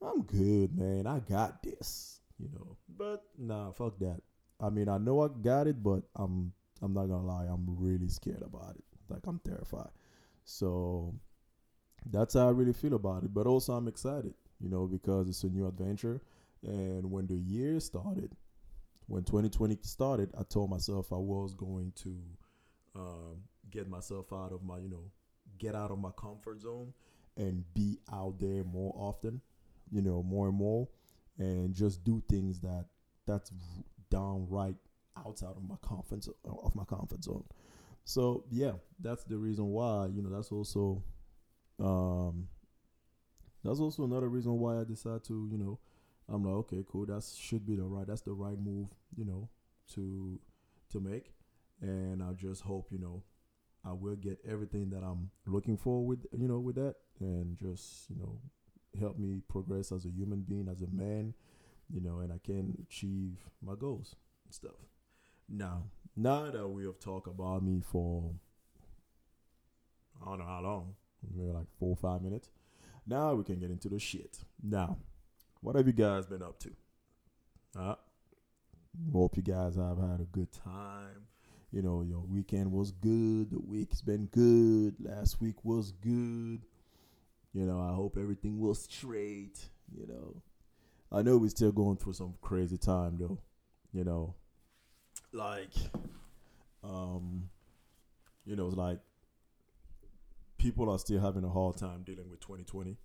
I'm 0.00 0.22
good, 0.22 0.76
man. 0.76 1.06
I 1.06 1.18
got 1.20 1.62
this, 1.62 2.20
you 2.38 2.48
know. 2.52 2.76
But 2.96 3.24
nah, 3.38 3.72
fuck 3.72 3.98
that. 3.98 4.20
I 4.60 4.70
mean, 4.70 4.88
I 4.88 4.98
know 4.98 5.22
I 5.22 5.28
got 5.42 5.66
it, 5.66 5.82
but 5.82 6.02
I'm 6.14 6.52
I'm 6.82 6.92
not 6.92 7.06
gonna 7.06 7.26
lie, 7.26 7.46
I'm 7.46 7.66
really 7.68 8.08
scared 8.08 8.42
about 8.42 8.76
it. 8.76 8.84
Like 9.08 9.26
I'm 9.26 9.40
terrified. 9.44 9.90
So 10.44 11.14
that's 12.10 12.34
how 12.34 12.48
I 12.48 12.50
really 12.50 12.72
feel 12.72 12.94
about 12.94 13.24
it. 13.24 13.32
But 13.32 13.46
also 13.46 13.72
I'm 13.72 13.88
excited, 13.88 14.34
you 14.60 14.68
know, 14.68 14.86
because 14.86 15.28
it's 15.28 15.44
a 15.44 15.48
new 15.48 15.66
adventure. 15.66 16.20
And 16.62 17.10
when 17.10 17.26
the 17.26 17.36
year 17.36 17.80
started, 17.80 18.34
when 19.06 19.24
2020 19.24 19.78
started, 19.82 20.30
I 20.38 20.42
told 20.44 20.70
myself 20.70 21.12
I 21.12 21.16
was 21.16 21.54
going 21.54 21.92
to 21.96 22.16
um, 22.96 23.42
get 23.70 23.88
myself 23.88 24.32
out 24.32 24.52
of 24.52 24.62
my, 24.62 24.78
you 24.78 24.88
know, 24.88 25.04
get 25.58 25.74
out 25.74 25.90
of 25.90 25.98
my 25.98 26.10
comfort 26.16 26.60
zone 26.60 26.92
and 27.36 27.64
be 27.74 27.98
out 28.12 28.38
there 28.38 28.64
more 28.64 28.94
often, 28.96 29.40
you 29.90 30.00
know, 30.00 30.22
more 30.22 30.48
and 30.48 30.56
more, 30.56 30.88
and 31.38 31.74
just 31.74 32.04
do 32.04 32.22
things 32.28 32.60
that 32.60 32.86
that's 33.26 33.50
downright 34.10 34.76
outside 35.16 35.56
of 35.56 35.68
my 35.68 35.76
comfort 35.82 36.26
of 36.44 36.74
my 36.74 36.84
comfort 36.84 37.22
zone. 37.22 37.44
So 38.04 38.44
yeah, 38.50 38.72
that's 39.00 39.24
the 39.24 39.38
reason 39.38 39.66
why. 39.66 40.06
You 40.06 40.22
know, 40.22 40.30
that's 40.30 40.52
also 40.52 41.02
um, 41.80 42.48
that's 43.62 43.80
also 43.80 44.04
another 44.04 44.28
reason 44.28 44.58
why 44.58 44.80
I 44.80 44.84
decided 44.84 45.24
to, 45.24 45.48
you 45.50 45.58
know, 45.58 45.78
I'm 46.28 46.44
like, 46.44 46.54
okay, 46.54 46.84
cool. 46.88 47.06
That 47.06 47.24
should 47.24 47.66
be 47.66 47.76
the 47.76 47.84
right. 47.84 48.06
That's 48.06 48.22
the 48.22 48.32
right 48.32 48.58
move, 48.58 48.88
you 49.16 49.24
know, 49.24 49.48
to 49.94 50.38
to 50.90 51.00
make. 51.00 51.32
And 51.80 52.22
I 52.22 52.32
just 52.32 52.62
hope, 52.62 52.88
you 52.90 52.98
know, 52.98 53.22
I 53.84 53.92
will 53.92 54.16
get 54.16 54.38
everything 54.48 54.90
that 54.90 55.02
I'm 55.02 55.30
looking 55.46 55.76
for 55.76 56.04
with, 56.04 56.24
you 56.32 56.48
know, 56.48 56.60
with 56.60 56.76
that, 56.76 56.94
and 57.20 57.56
just, 57.58 58.08
you 58.08 58.16
know, 58.16 58.38
help 58.98 59.18
me 59.18 59.40
progress 59.48 59.92
as 59.92 60.06
a 60.06 60.10
human 60.10 60.40
being, 60.42 60.68
as 60.68 60.80
a 60.80 60.86
man, 60.86 61.34
you 61.90 62.00
know, 62.00 62.20
and 62.20 62.32
I 62.32 62.38
can 62.42 62.78
achieve 62.88 63.38
my 63.62 63.74
goals 63.74 64.16
and 64.46 64.54
stuff. 64.54 64.93
Now, 65.48 65.84
now 66.16 66.50
that 66.50 66.68
we 66.68 66.84
have 66.84 66.98
talked 66.98 67.26
about 67.26 67.62
me 67.62 67.80
for 67.82 68.32
I 70.22 70.30
don't 70.30 70.38
know 70.38 70.44
how 70.44 70.60
long, 70.60 70.94
maybe 71.34 71.50
like 71.50 71.66
four 71.78 71.90
or 71.90 71.96
five 71.96 72.22
minutes. 72.22 72.50
Now 73.06 73.34
we 73.34 73.44
can 73.44 73.58
get 73.58 73.70
into 73.70 73.88
the 73.88 73.98
shit. 73.98 74.38
Now, 74.62 74.96
what 75.60 75.76
have 75.76 75.86
you 75.86 75.92
guys 75.92 76.26
been 76.26 76.42
up 76.42 76.58
to? 76.60 76.70
Uh, 77.78 77.94
hope 79.12 79.36
you 79.36 79.42
guys 79.42 79.76
have 79.76 79.98
had 79.98 80.20
a 80.20 80.28
good 80.30 80.52
time. 80.52 81.26
You 81.72 81.82
know, 81.82 82.02
your 82.02 82.20
weekend 82.20 82.70
was 82.70 82.92
good. 82.92 83.50
The 83.50 83.58
week's 83.58 84.00
been 84.00 84.26
good. 84.26 84.94
Last 85.00 85.40
week 85.40 85.64
was 85.64 85.90
good. 85.90 86.62
You 87.52 87.66
know, 87.66 87.80
I 87.80 87.94
hope 87.94 88.16
everything 88.16 88.60
was 88.60 88.82
straight. 88.82 89.58
You 89.92 90.06
know, 90.06 90.42
I 91.10 91.22
know 91.22 91.36
we're 91.36 91.50
still 91.50 91.72
going 91.72 91.96
through 91.96 92.14
some 92.14 92.34
crazy 92.40 92.78
time 92.78 93.16
though. 93.18 93.40
You 93.92 94.04
know, 94.04 94.34
like, 95.34 95.72
um, 96.82 97.48
you 98.44 98.56
know, 98.56 98.66
it's 98.66 98.76
like 98.76 99.00
people 100.58 100.90
are 100.90 100.98
still 100.98 101.20
having 101.20 101.44
a 101.44 101.48
hard 101.48 101.76
time 101.76 102.02
dealing 102.04 102.30
with 102.30 102.40
2020 102.40 102.96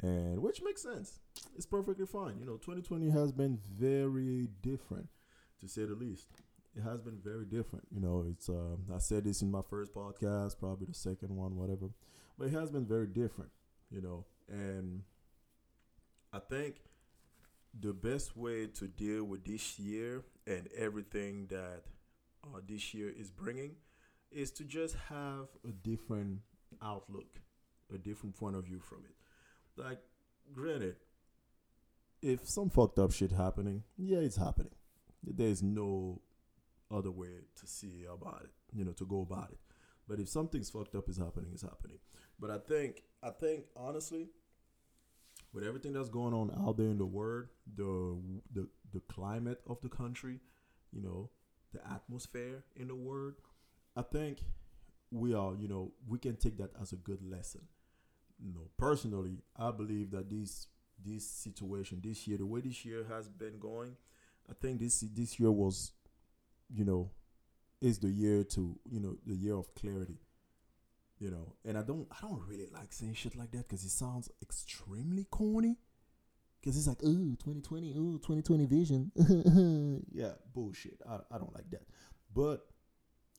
and 0.00 0.40
which 0.40 0.62
makes 0.62 0.82
sense. 0.82 1.18
It's 1.56 1.66
perfectly 1.66 2.06
fine. 2.06 2.38
You 2.38 2.46
know 2.46 2.56
2020 2.56 3.10
has 3.10 3.32
been 3.32 3.58
very 3.78 4.48
different 4.62 5.08
to 5.60 5.68
say 5.68 5.84
the 5.84 5.94
least. 5.94 6.28
It 6.76 6.82
has 6.82 7.00
been 7.00 7.18
very 7.24 7.46
different. 7.46 7.86
You 7.90 8.00
know 8.00 8.24
it's 8.28 8.48
uh, 8.48 8.76
i 8.94 8.98
said 8.98 9.24
this 9.24 9.42
in 9.42 9.50
my 9.50 9.62
first 9.68 9.94
podcast 9.94 10.58
probably 10.58 10.86
the 10.86 10.94
second 10.94 11.34
one 11.34 11.56
whatever. 11.56 11.88
But 12.38 12.48
it 12.48 12.52
has 12.52 12.70
been 12.70 12.86
very 12.86 13.06
different 13.06 13.50
you 13.90 14.00
know. 14.00 14.24
And 14.48 15.02
i 16.32 16.38
think 16.38 16.76
the 17.80 17.92
best 17.92 18.36
way 18.36 18.66
to 18.66 18.88
deal 18.88 19.24
with 19.24 19.44
this 19.44 19.78
year 19.78 20.24
and 20.46 20.68
everything 20.76 21.46
that 21.48 21.82
uh, 22.44 22.60
this 22.66 22.94
year 22.94 23.12
is 23.16 23.30
bringing 23.30 23.72
is 24.30 24.50
to 24.52 24.64
just 24.64 24.96
have 25.08 25.46
a 25.66 25.72
different 25.72 26.40
outlook, 26.82 27.40
a 27.94 27.98
different 27.98 28.36
point 28.36 28.56
of 28.56 28.64
view 28.64 28.80
from 28.80 29.04
it. 29.04 29.82
Like, 29.82 30.00
granted, 30.52 30.96
if 32.20 32.48
some 32.48 32.70
fucked 32.70 32.98
up 32.98 33.12
shit 33.12 33.32
happening, 33.32 33.84
yeah, 33.96 34.18
it's 34.18 34.36
happening. 34.36 34.74
There's 35.22 35.62
no 35.62 36.20
other 36.90 37.10
way 37.10 37.44
to 37.60 37.66
see 37.66 38.04
about 38.10 38.42
it, 38.44 38.50
you 38.76 38.84
know, 38.84 38.92
to 38.92 39.06
go 39.06 39.22
about 39.22 39.50
it. 39.52 39.58
But 40.08 40.20
if 40.20 40.28
something's 40.28 40.70
fucked 40.70 40.94
up 40.94 41.08
is 41.08 41.18
happening, 41.18 41.50
it's 41.52 41.62
happening. 41.62 41.98
But 42.40 42.50
I 42.50 42.58
think, 42.58 43.02
I 43.22 43.30
think 43.30 43.64
honestly, 43.76 44.28
with 45.52 45.64
everything 45.64 45.92
that's 45.92 46.08
going 46.08 46.34
on 46.34 46.50
out 46.66 46.76
there 46.76 46.88
in 46.88 46.98
the 46.98 47.06
world, 47.06 47.46
the 47.76 48.16
the 48.54 48.68
the 48.92 49.00
climate 49.08 49.60
of 49.66 49.80
the 49.80 49.88
country, 49.88 50.40
you 50.92 51.02
know, 51.02 51.30
the 51.72 51.80
atmosphere 51.90 52.64
in 52.76 52.88
the 52.88 52.94
world, 52.94 53.34
I 53.96 54.02
think 54.02 54.38
we 55.10 55.34
are, 55.34 55.54
you 55.54 55.68
know, 55.68 55.92
we 56.06 56.18
can 56.18 56.36
take 56.36 56.58
that 56.58 56.70
as 56.80 56.92
a 56.92 56.96
good 56.96 57.22
lesson. 57.22 57.62
You 58.44 58.52
know, 58.52 58.68
personally, 58.76 59.42
I 59.56 59.70
believe 59.70 60.10
that 60.12 60.30
this 60.30 60.68
this 61.04 61.28
situation 61.28 62.00
this 62.02 62.26
year, 62.26 62.38
the 62.38 62.46
way 62.46 62.60
this 62.60 62.84
year 62.84 63.06
has 63.08 63.28
been 63.28 63.58
going, 63.58 63.96
I 64.48 64.54
think 64.60 64.80
this 64.80 65.00
this 65.00 65.38
year 65.40 65.50
was, 65.50 65.92
you 66.72 66.84
know, 66.84 67.10
is 67.80 67.98
the 67.98 68.08
year 68.08 68.44
to 68.44 68.78
you 68.88 69.00
know 69.00 69.16
the 69.26 69.34
year 69.34 69.54
of 69.56 69.74
clarity. 69.74 70.18
You 71.18 71.30
know, 71.32 71.54
and 71.64 71.76
I 71.76 71.82
don't 71.82 72.06
I 72.12 72.26
don't 72.26 72.42
really 72.46 72.68
like 72.72 72.92
saying 72.92 73.14
shit 73.14 73.36
like 73.36 73.50
that 73.50 73.68
because 73.68 73.84
it 73.84 73.90
sounds 73.90 74.30
extremely 74.40 75.24
corny. 75.24 75.78
Cause 76.64 76.76
it's 76.76 76.88
like, 76.88 76.98
oh, 77.04 77.36
2020, 77.38 77.94
oh, 77.96 78.18
2020 78.18 78.66
vision. 78.66 79.12
yeah, 80.12 80.32
bullshit. 80.52 81.00
I, 81.08 81.18
I 81.32 81.38
don't 81.38 81.54
like 81.54 81.70
that. 81.70 81.82
But 82.34 82.66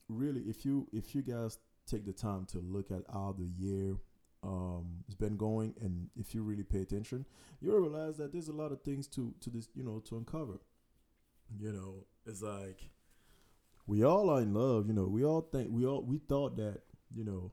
really, 0.08 0.40
if 0.42 0.64
you 0.64 0.88
if 0.92 1.14
you 1.14 1.22
guys 1.22 1.58
take 1.86 2.06
the 2.06 2.12
time 2.12 2.46
to 2.46 2.58
look 2.58 2.90
at 2.90 3.02
how 3.12 3.34
the 3.38 3.44
year 3.44 3.96
um, 4.42 5.04
has 5.06 5.14
been 5.14 5.36
going, 5.36 5.74
and 5.80 6.08
if 6.16 6.34
you 6.34 6.42
really 6.42 6.62
pay 6.62 6.80
attention, 6.80 7.26
you'll 7.60 7.78
realize 7.78 8.16
that 8.16 8.32
there's 8.32 8.48
a 8.48 8.54
lot 8.54 8.72
of 8.72 8.82
things 8.82 9.06
to 9.08 9.34
to 9.40 9.50
this, 9.50 9.68
you 9.74 9.84
know, 9.84 10.00
to 10.00 10.16
uncover. 10.16 10.60
You 11.58 11.72
know, 11.72 12.06
it's 12.26 12.42
like 12.42 12.90
we 13.86 14.02
all 14.02 14.30
are 14.30 14.40
in 14.40 14.54
love. 14.54 14.86
You 14.86 14.94
know, 14.94 15.04
we 15.06 15.24
all 15.24 15.42
think 15.42 15.68
we 15.70 15.84
all 15.84 16.02
we 16.02 16.18
thought 16.18 16.56
that 16.56 16.82
you 17.14 17.24
know, 17.24 17.52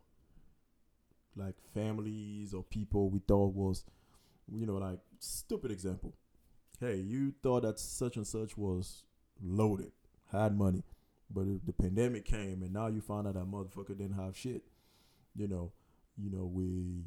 like 1.38 1.56
families 1.74 2.54
or 2.54 2.64
people 2.64 3.10
we 3.10 3.20
thought 3.20 3.54
was, 3.54 3.86
you 4.52 4.66
know, 4.66 4.76
like 4.76 5.00
stupid 5.20 5.72
example. 5.72 6.14
Hey, 6.80 6.98
you 6.98 7.34
thought 7.42 7.64
that 7.64 7.80
such 7.80 8.18
and 8.18 8.28
such 8.28 8.58
was 8.58 9.04
loaded, 9.42 9.92
had 10.32 10.58
money 10.58 10.84
but 11.30 11.46
the 11.66 11.74
pandemic 11.74 12.26
came 12.26 12.62
and 12.64 12.74
now 12.74 12.88
you 12.88 13.02
find 13.02 13.28
out 13.28 13.34
that 13.34 13.46
motherfucker 13.46 13.98
didn't 13.98 14.14
have 14.14 14.38
shit, 14.38 14.64
you 15.36 15.48
know, 15.48 15.72
you 16.18 16.30
know, 16.30 16.46
we 16.46 17.04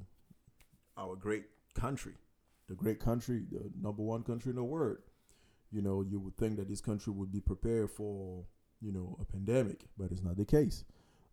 our 0.96 1.16
great 1.16 1.44
country, 1.74 2.14
the 2.68 2.74
great 2.74 3.00
country, 3.00 3.44
the 3.50 3.70
number 3.80 4.02
one 4.02 4.22
country 4.22 4.50
in 4.50 4.56
the 4.56 4.64
world. 4.64 4.98
You 5.72 5.82
know, 5.82 6.02
you 6.02 6.18
would 6.18 6.36
think 6.36 6.56
that 6.56 6.68
this 6.68 6.80
country 6.80 7.12
would 7.12 7.32
be 7.32 7.40
prepared 7.40 7.90
for, 7.90 8.44
you 8.80 8.92
know, 8.92 9.16
a 9.20 9.24
pandemic, 9.24 9.84
but 9.96 10.10
it's 10.10 10.22
not 10.22 10.36
the 10.36 10.44
case. 10.44 10.84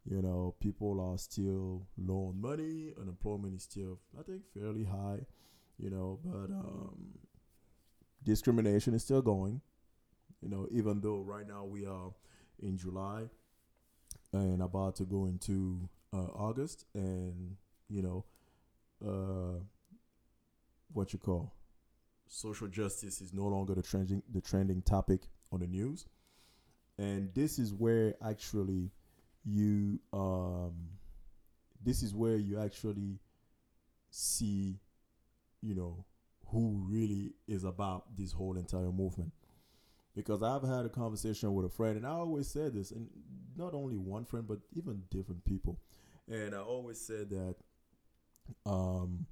You 0.09 0.21
know, 0.21 0.55
people 0.61 1.01
are 1.01 1.17
still 1.17 1.85
low 1.97 2.29
on 2.29 2.39
money, 2.39 2.93
unemployment 2.99 3.55
is 3.55 3.63
still, 3.63 3.99
I 4.17 4.23
think, 4.23 4.43
fairly 4.53 4.85
high. 4.85 5.25
You 5.77 5.89
know, 5.89 6.19
but 6.23 6.49
um, 6.51 7.19
discrimination 8.23 8.93
is 8.93 9.03
still 9.03 9.21
going. 9.21 9.61
You 10.41 10.49
know, 10.49 10.67
even 10.71 11.01
though 11.01 11.21
right 11.21 11.47
now 11.47 11.65
we 11.65 11.85
are 11.85 12.11
in 12.61 12.77
July 12.77 13.23
and 14.33 14.61
about 14.61 14.95
to 14.97 15.03
go 15.03 15.25
into 15.25 15.89
uh, 16.13 16.27
August, 16.35 16.85
and 16.93 17.57
you 17.89 18.01
know, 18.01 18.25
uh, 19.05 19.59
what 20.93 21.11
you 21.11 21.19
call 21.19 21.53
social 22.29 22.67
justice 22.67 23.21
is 23.21 23.33
no 23.33 23.45
longer 23.45 23.75
the 23.75 23.81
trending 23.81 24.23
the 24.33 24.41
trending 24.41 24.81
topic 24.81 25.21
on 25.51 25.59
the 25.59 25.67
news, 25.67 26.05
and 26.97 27.33
this 27.33 27.59
is 27.59 27.73
where 27.73 28.15
actually 28.23 28.91
you 29.47 29.99
um, 30.11 30.73
this 31.83 32.03
is 32.03 32.13
where 32.13 32.35
you 32.35 32.59
actually 32.59 33.19
see, 34.09 34.79
you 35.61 35.73
know, 35.73 36.05
who 36.47 36.85
really 36.89 37.33
is 37.47 37.63
about 37.63 38.17
this 38.17 38.31
whole 38.31 38.57
entire 38.57 38.91
movement 38.91 39.31
because 40.15 40.41
I've 40.41 40.63
had 40.63 40.85
a 40.85 40.89
conversation 40.89 41.53
with 41.53 41.65
a 41.65 41.69
friend, 41.69 41.95
and 41.95 42.05
I 42.05 42.09
always 42.09 42.47
said 42.47 42.73
this, 42.73 42.91
and 42.91 43.07
not 43.55 43.73
only 43.73 43.97
one 43.97 44.25
friend, 44.25 44.47
but 44.47 44.57
even 44.75 45.03
different 45.11 45.45
people, 45.45 45.79
and 46.27 46.55
I 46.55 46.59
always 46.59 46.99
said 46.99 47.29
that 47.29 47.55
um, 48.65 49.27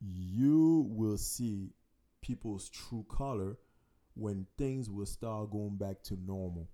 you 0.00 0.86
will 0.88 1.18
see 1.18 1.70
people's 2.22 2.70
true 2.70 3.04
color 3.08 3.56
when 4.14 4.46
things 4.56 4.88
will 4.88 5.06
start 5.06 5.50
going 5.50 5.76
back 5.76 6.02
to 6.04 6.16
normal. 6.24 6.68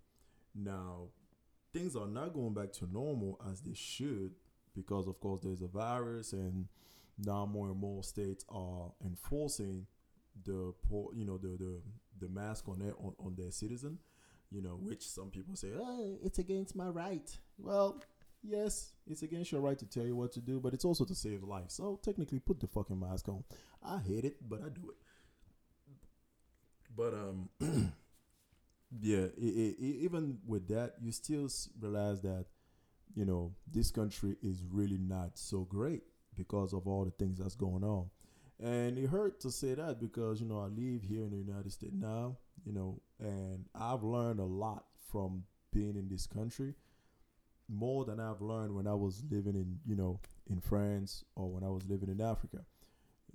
Now, 0.54 1.08
things 1.78 1.96
are 1.96 2.06
not 2.06 2.34
going 2.34 2.54
back 2.54 2.72
to 2.72 2.92
normal 2.92 3.40
as 3.50 3.60
they 3.60 3.74
should 3.74 4.32
because, 4.74 5.06
of 5.06 5.20
course, 5.20 5.40
there's 5.42 5.62
a 5.62 5.68
virus, 5.68 6.32
and 6.32 6.66
now 7.18 7.46
more 7.46 7.68
and 7.68 7.78
more 7.78 8.02
states 8.02 8.44
are 8.48 8.92
enforcing 9.04 9.86
the 10.44 10.72
you 11.14 11.24
know 11.24 11.36
the 11.36 11.48
the 11.48 11.80
the 12.20 12.28
mask 12.28 12.68
on 12.68 12.78
their 12.78 12.92
on, 12.98 13.14
on 13.18 13.34
their 13.36 13.50
citizen, 13.50 13.98
you 14.50 14.62
know, 14.62 14.78
which 14.80 15.06
some 15.06 15.30
people 15.30 15.56
say, 15.56 15.68
oh, 15.76 16.18
it's 16.22 16.38
against 16.38 16.76
my 16.76 16.88
right. 16.88 17.36
Well, 17.58 18.02
yes, 18.42 18.92
it's 19.06 19.22
against 19.22 19.52
your 19.52 19.60
right 19.60 19.78
to 19.78 19.86
tell 19.86 20.04
you 20.04 20.16
what 20.16 20.32
to 20.32 20.40
do, 20.40 20.60
but 20.60 20.74
it's 20.74 20.84
also 20.84 21.04
to 21.04 21.14
save 21.14 21.42
life. 21.42 21.70
So 21.70 21.98
technically, 22.02 22.38
put 22.38 22.60
the 22.60 22.66
fucking 22.68 22.98
mask 22.98 23.28
on. 23.28 23.44
I 23.82 23.98
hate 23.98 24.24
it, 24.24 24.36
but 24.48 24.60
I 24.60 24.68
do 24.68 24.90
it. 24.90 24.96
But 26.96 27.14
um, 27.14 27.48
yeah, 29.00 29.26
it, 29.36 29.36
it, 29.36 29.76
even 29.80 30.38
with 30.46 30.68
that, 30.68 30.94
you 31.00 31.12
still 31.12 31.48
realize 31.80 32.20
that 32.22 32.46
you 33.14 33.24
know 33.24 33.54
this 33.70 33.90
country 33.90 34.36
is 34.42 34.64
really 34.70 34.98
not 34.98 35.38
so 35.38 35.60
great 35.60 36.02
because 36.36 36.72
of 36.72 36.86
all 36.86 37.04
the 37.04 37.10
things 37.12 37.38
that's 37.38 37.56
going 37.56 37.84
on. 37.84 38.08
And 38.60 38.98
it 38.98 39.06
hurt 39.06 39.40
to 39.40 39.50
say 39.50 39.74
that 39.74 40.00
because, 40.00 40.40
you 40.40 40.46
know, 40.46 40.60
I 40.60 40.66
live 40.66 41.02
here 41.02 41.22
in 41.22 41.30
the 41.30 41.36
United 41.36 41.70
States 41.70 41.94
now, 41.94 42.36
you 42.64 42.72
know, 42.72 43.00
and 43.20 43.64
I've 43.74 44.02
learned 44.02 44.40
a 44.40 44.44
lot 44.44 44.84
from 45.12 45.44
being 45.72 45.96
in 45.96 46.08
this 46.08 46.26
country 46.26 46.74
more 47.68 48.04
than 48.04 48.18
I've 48.18 48.40
learned 48.40 48.74
when 48.74 48.86
I 48.86 48.94
was 48.94 49.22
living 49.30 49.54
in, 49.54 49.78
you 49.86 49.94
know, 49.94 50.18
in 50.50 50.60
France 50.60 51.24
or 51.36 51.48
when 51.50 51.62
I 51.62 51.68
was 51.68 51.86
living 51.86 52.08
in 52.08 52.20
Africa. 52.20 52.58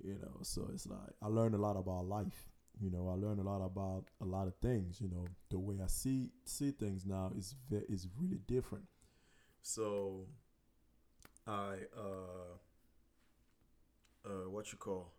You 0.02 0.18
know, 0.20 0.38
so 0.42 0.68
it's 0.74 0.86
like 0.86 0.98
I 1.22 1.28
learned 1.28 1.54
a 1.54 1.58
lot 1.58 1.76
about 1.76 2.06
life. 2.06 2.50
You 2.80 2.90
know, 2.90 3.08
I 3.08 3.14
learned 3.14 3.40
a 3.40 3.42
lot 3.42 3.64
about 3.64 4.04
a 4.20 4.24
lot 4.24 4.46
of 4.46 4.54
things. 4.56 5.00
You 5.00 5.08
know, 5.08 5.26
the 5.50 5.58
way 5.58 5.76
I 5.82 5.86
see 5.86 6.30
see 6.44 6.70
things 6.72 7.06
now 7.06 7.32
is 7.36 7.54
ve- 7.70 7.86
is 7.88 8.08
really 8.18 8.40
different. 8.46 8.84
So, 9.62 10.26
I 11.46 11.76
uh, 11.96 12.56
uh, 14.24 14.48
what 14.50 14.72
you 14.72 14.78
call? 14.78 15.12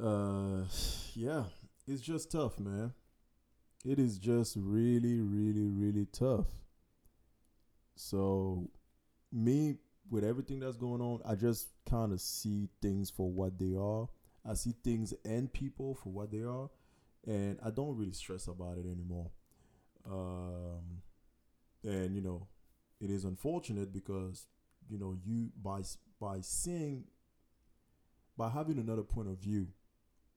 Uh, 0.00 0.64
yeah, 1.14 1.44
it's 1.86 2.02
just 2.02 2.30
tough, 2.32 2.58
man. 2.58 2.92
It 3.84 3.98
is 3.98 4.18
just 4.18 4.56
really, 4.58 5.20
really, 5.20 5.66
really 5.68 6.06
tough. 6.06 6.46
So, 7.96 8.70
me 9.32 9.76
with 10.10 10.24
everything 10.24 10.60
that's 10.60 10.76
going 10.76 11.00
on, 11.00 11.20
I 11.26 11.34
just 11.34 11.68
kind 11.88 12.12
of 12.12 12.20
see 12.20 12.68
things 12.82 13.10
for 13.10 13.30
what 13.30 13.58
they 13.58 13.74
are. 13.76 14.08
I 14.48 14.54
see 14.54 14.74
things 14.84 15.14
and 15.24 15.52
people 15.52 15.94
for 15.94 16.10
what 16.10 16.30
they 16.30 16.42
are, 16.42 16.68
and 17.26 17.58
I 17.64 17.70
don't 17.70 17.96
really 17.96 18.12
stress 18.12 18.46
about 18.46 18.78
it 18.78 18.86
anymore. 18.86 19.30
Um, 20.10 21.02
and 21.82 22.14
you 22.14 22.20
know, 22.20 22.48
it 23.00 23.10
is 23.10 23.24
unfortunate 23.24 23.92
because 23.92 24.46
you 24.88 24.98
know 24.98 25.16
you 25.24 25.50
by 25.62 25.82
by 26.20 26.40
seeing 26.40 27.04
by 28.36 28.50
having 28.50 28.78
another 28.78 29.02
point 29.02 29.28
of 29.28 29.38
view 29.38 29.68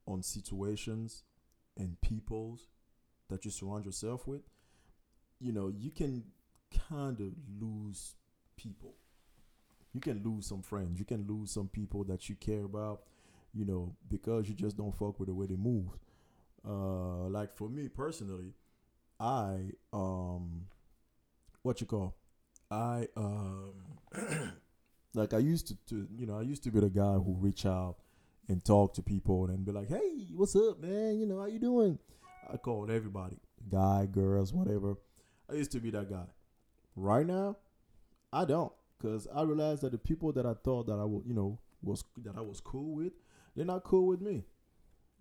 on 0.06 0.24
situations 0.24 1.24
and 1.78 2.00
peoples 2.02 2.68
that 3.30 3.44
you 3.44 3.52
surround 3.52 3.86
yourself 3.86 4.28
with, 4.28 4.42
you 5.40 5.52
know, 5.52 5.68
you 5.76 5.92
can 5.92 6.24
kind 6.90 7.20
of 7.20 7.34
lose 7.60 8.16
people. 8.56 8.96
You 9.94 10.02
can 10.02 10.22
lose 10.24 10.46
some 10.46 10.62
friends. 10.62 11.00
You 11.00 11.06
can 11.06 11.26
lose 11.28 11.52
some 11.52 11.68
people 11.68 12.04
that 12.06 12.30
you 12.30 12.36
care 12.36 12.64
about, 12.64 13.02
you 13.54 13.66
know, 13.66 13.96
because 14.10 14.48
you 14.48 14.56
just 14.56 14.78
don't 14.78 14.96
fuck 14.96 15.20
with 15.20 15.28
the 15.28 15.34
way 15.36 15.46
they 15.48 15.56
move. 15.56 15.88
Uh, 16.68 17.28
like 17.30 17.56
for 17.56 17.70
me 17.70 17.88
personally, 17.88 18.54
I 19.20 19.72
um, 19.94 20.68
what 21.62 21.82
you 21.82 21.88
call, 21.88 22.16
I 22.70 23.08
um, 23.16 23.74
like 25.14 25.34
I 25.34 25.40
used 25.40 25.68
to, 25.68 25.78
to, 25.90 26.08
you 26.18 26.26
know, 26.28 26.38
I 26.38 26.42
used 26.42 26.64
to 26.64 26.72
be 26.72 26.80
the 26.80 26.90
guy 26.90 27.14
who 27.14 27.36
reach 27.40 27.66
out 27.66 27.98
and 28.50 28.64
talk 28.64 28.94
to 28.96 29.02
people 29.02 29.46
and 29.46 29.66
be 29.66 29.72
like, 29.72 29.90
"Hey, 29.90 30.28
what's 30.36 30.56
up, 30.56 30.80
man? 30.80 31.20
You 31.20 31.26
know, 31.26 31.40
how 31.40 31.48
you 31.48 31.60
doing?" 31.60 32.00
I 32.52 32.58
called 32.58 32.90
everybody, 32.90 33.38
guy, 33.70 34.08
girls, 34.10 34.54
whatever. 34.54 34.96
I 35.50 35.54
used 35.54 35.72
to 35.72 35.80
be 35.80 35.90
that 35.92 36.10
guy. 36.10 36.26
Right 36.96 37.26
now, 37.26 37.58
I 38.32 38.46
don't, 38.46 38.72
cause 39.02 39.28
I 39.34 39.44
realized 39.44 39.82
that 39.84 39.92
the 39.92 39.98
people 39.98 40.32
that 40.34 40.46
I 40.46 40.54
thought 40.54 40.88
that 40.88 41.00
I 41.00 41.06
would, 41.06 41.26
you 41.26 41.34
know, 41.34 41.60
was 41.82 42.04
that 42.24 42.38
I 42.38 42.42
was 42.42 42.60
cool 42.60 42.96
with, 42.96 43.14
they're 43.58 43.66
not 43.66 43.84
cool 43.84 44.06
with 44.06 44.22
me. 44.22 44.46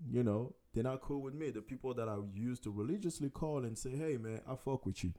You 0.08 0.22
know, 0.22 0.54
they're 0.74 0.84
not 0.84 1.00
cool 1.00 1.22
with 1.22 1.34
me. 1.34 1.50
The 1.50 1.62
people 1.62 1.94
that 1.94 2.08
I 2.08 2.16
used 2.34 2.62
to 2.64 2.70
religiously 2.70 3.30
call 3.30 3.64
and 3.64 3.76
say, 3.76 3.90
"Hey, 3.90 4.18
man, 4.18 4.42
I 4.46 4.54
fuck 4.54 4.84
with 4.84 5.02
you," 5.02 5.14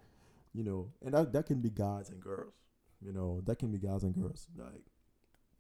you 0.54 0.64
know, 0.64 0.94
and 1.04 1.16
that 1.16 1.34
that 1.34 1.48
can 1.48 1.60
be 1.60 1.72
guys 1.72 2.10
and 2.12 2.22
girls. 2.22 2.54
You 3.02 3.12
know, 3.12 3.42
that 3.46 3.58
can 3.58 3.72
be 3.72 3.80
guys 3.80 4.04
and 4.04 4.16
girls. 4.16 4.48
Like 4.56 4.86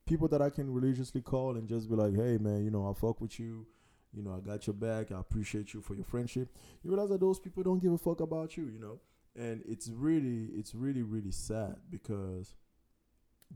people 0.06 0.28
that 0.30 0.42
I 0.42 0.52
can 0.52 0.72
religiously 0.72 1.22
call 1.22 1.58
and 1.58 1.68
just 1.68 1.90
be 1.90 1.96
like, 1.96 2.14
"Hey, 2.14 2.38
man, 2.38 2.64
you 2.64 2.70
know, 2.70 2.88
I 2.88 2.94
fuck 2.94 3.20
with 3.20 3.40
you." 3.40 3.66
You 4.14 4.24
know, 4.24 4.36
I 4.36 4.40
got 4.40 4.66
your 4.66 4.74
back. 4.74 5.12
I 5.12 5.20
appreciate 5.20 5.74
you 5.74 5.82
for 5.82 5.94
your 5.96 6.06
friendship. 6.06 6.50
You 6.84 6.92
realize 6.92 7.10
that 7.10 7.20
those 7.20 7.40
people 7.40 7.64
don't 7.64 7.82
give 7.82 7.92
a 7.92 7.98
fuck 7.98 8.22
about 8.22 8.56
you, 8.56 8.66
you 8.68 8.80
know? 8.80 9.00
And 9.36 9.62
it's 9.68 9.90
really, 9.90 10.46
it's 10.56 10.74
really, 10.74 11.04
really 11.04 11.32
sad 11.32 11.76
because 11.90 12.56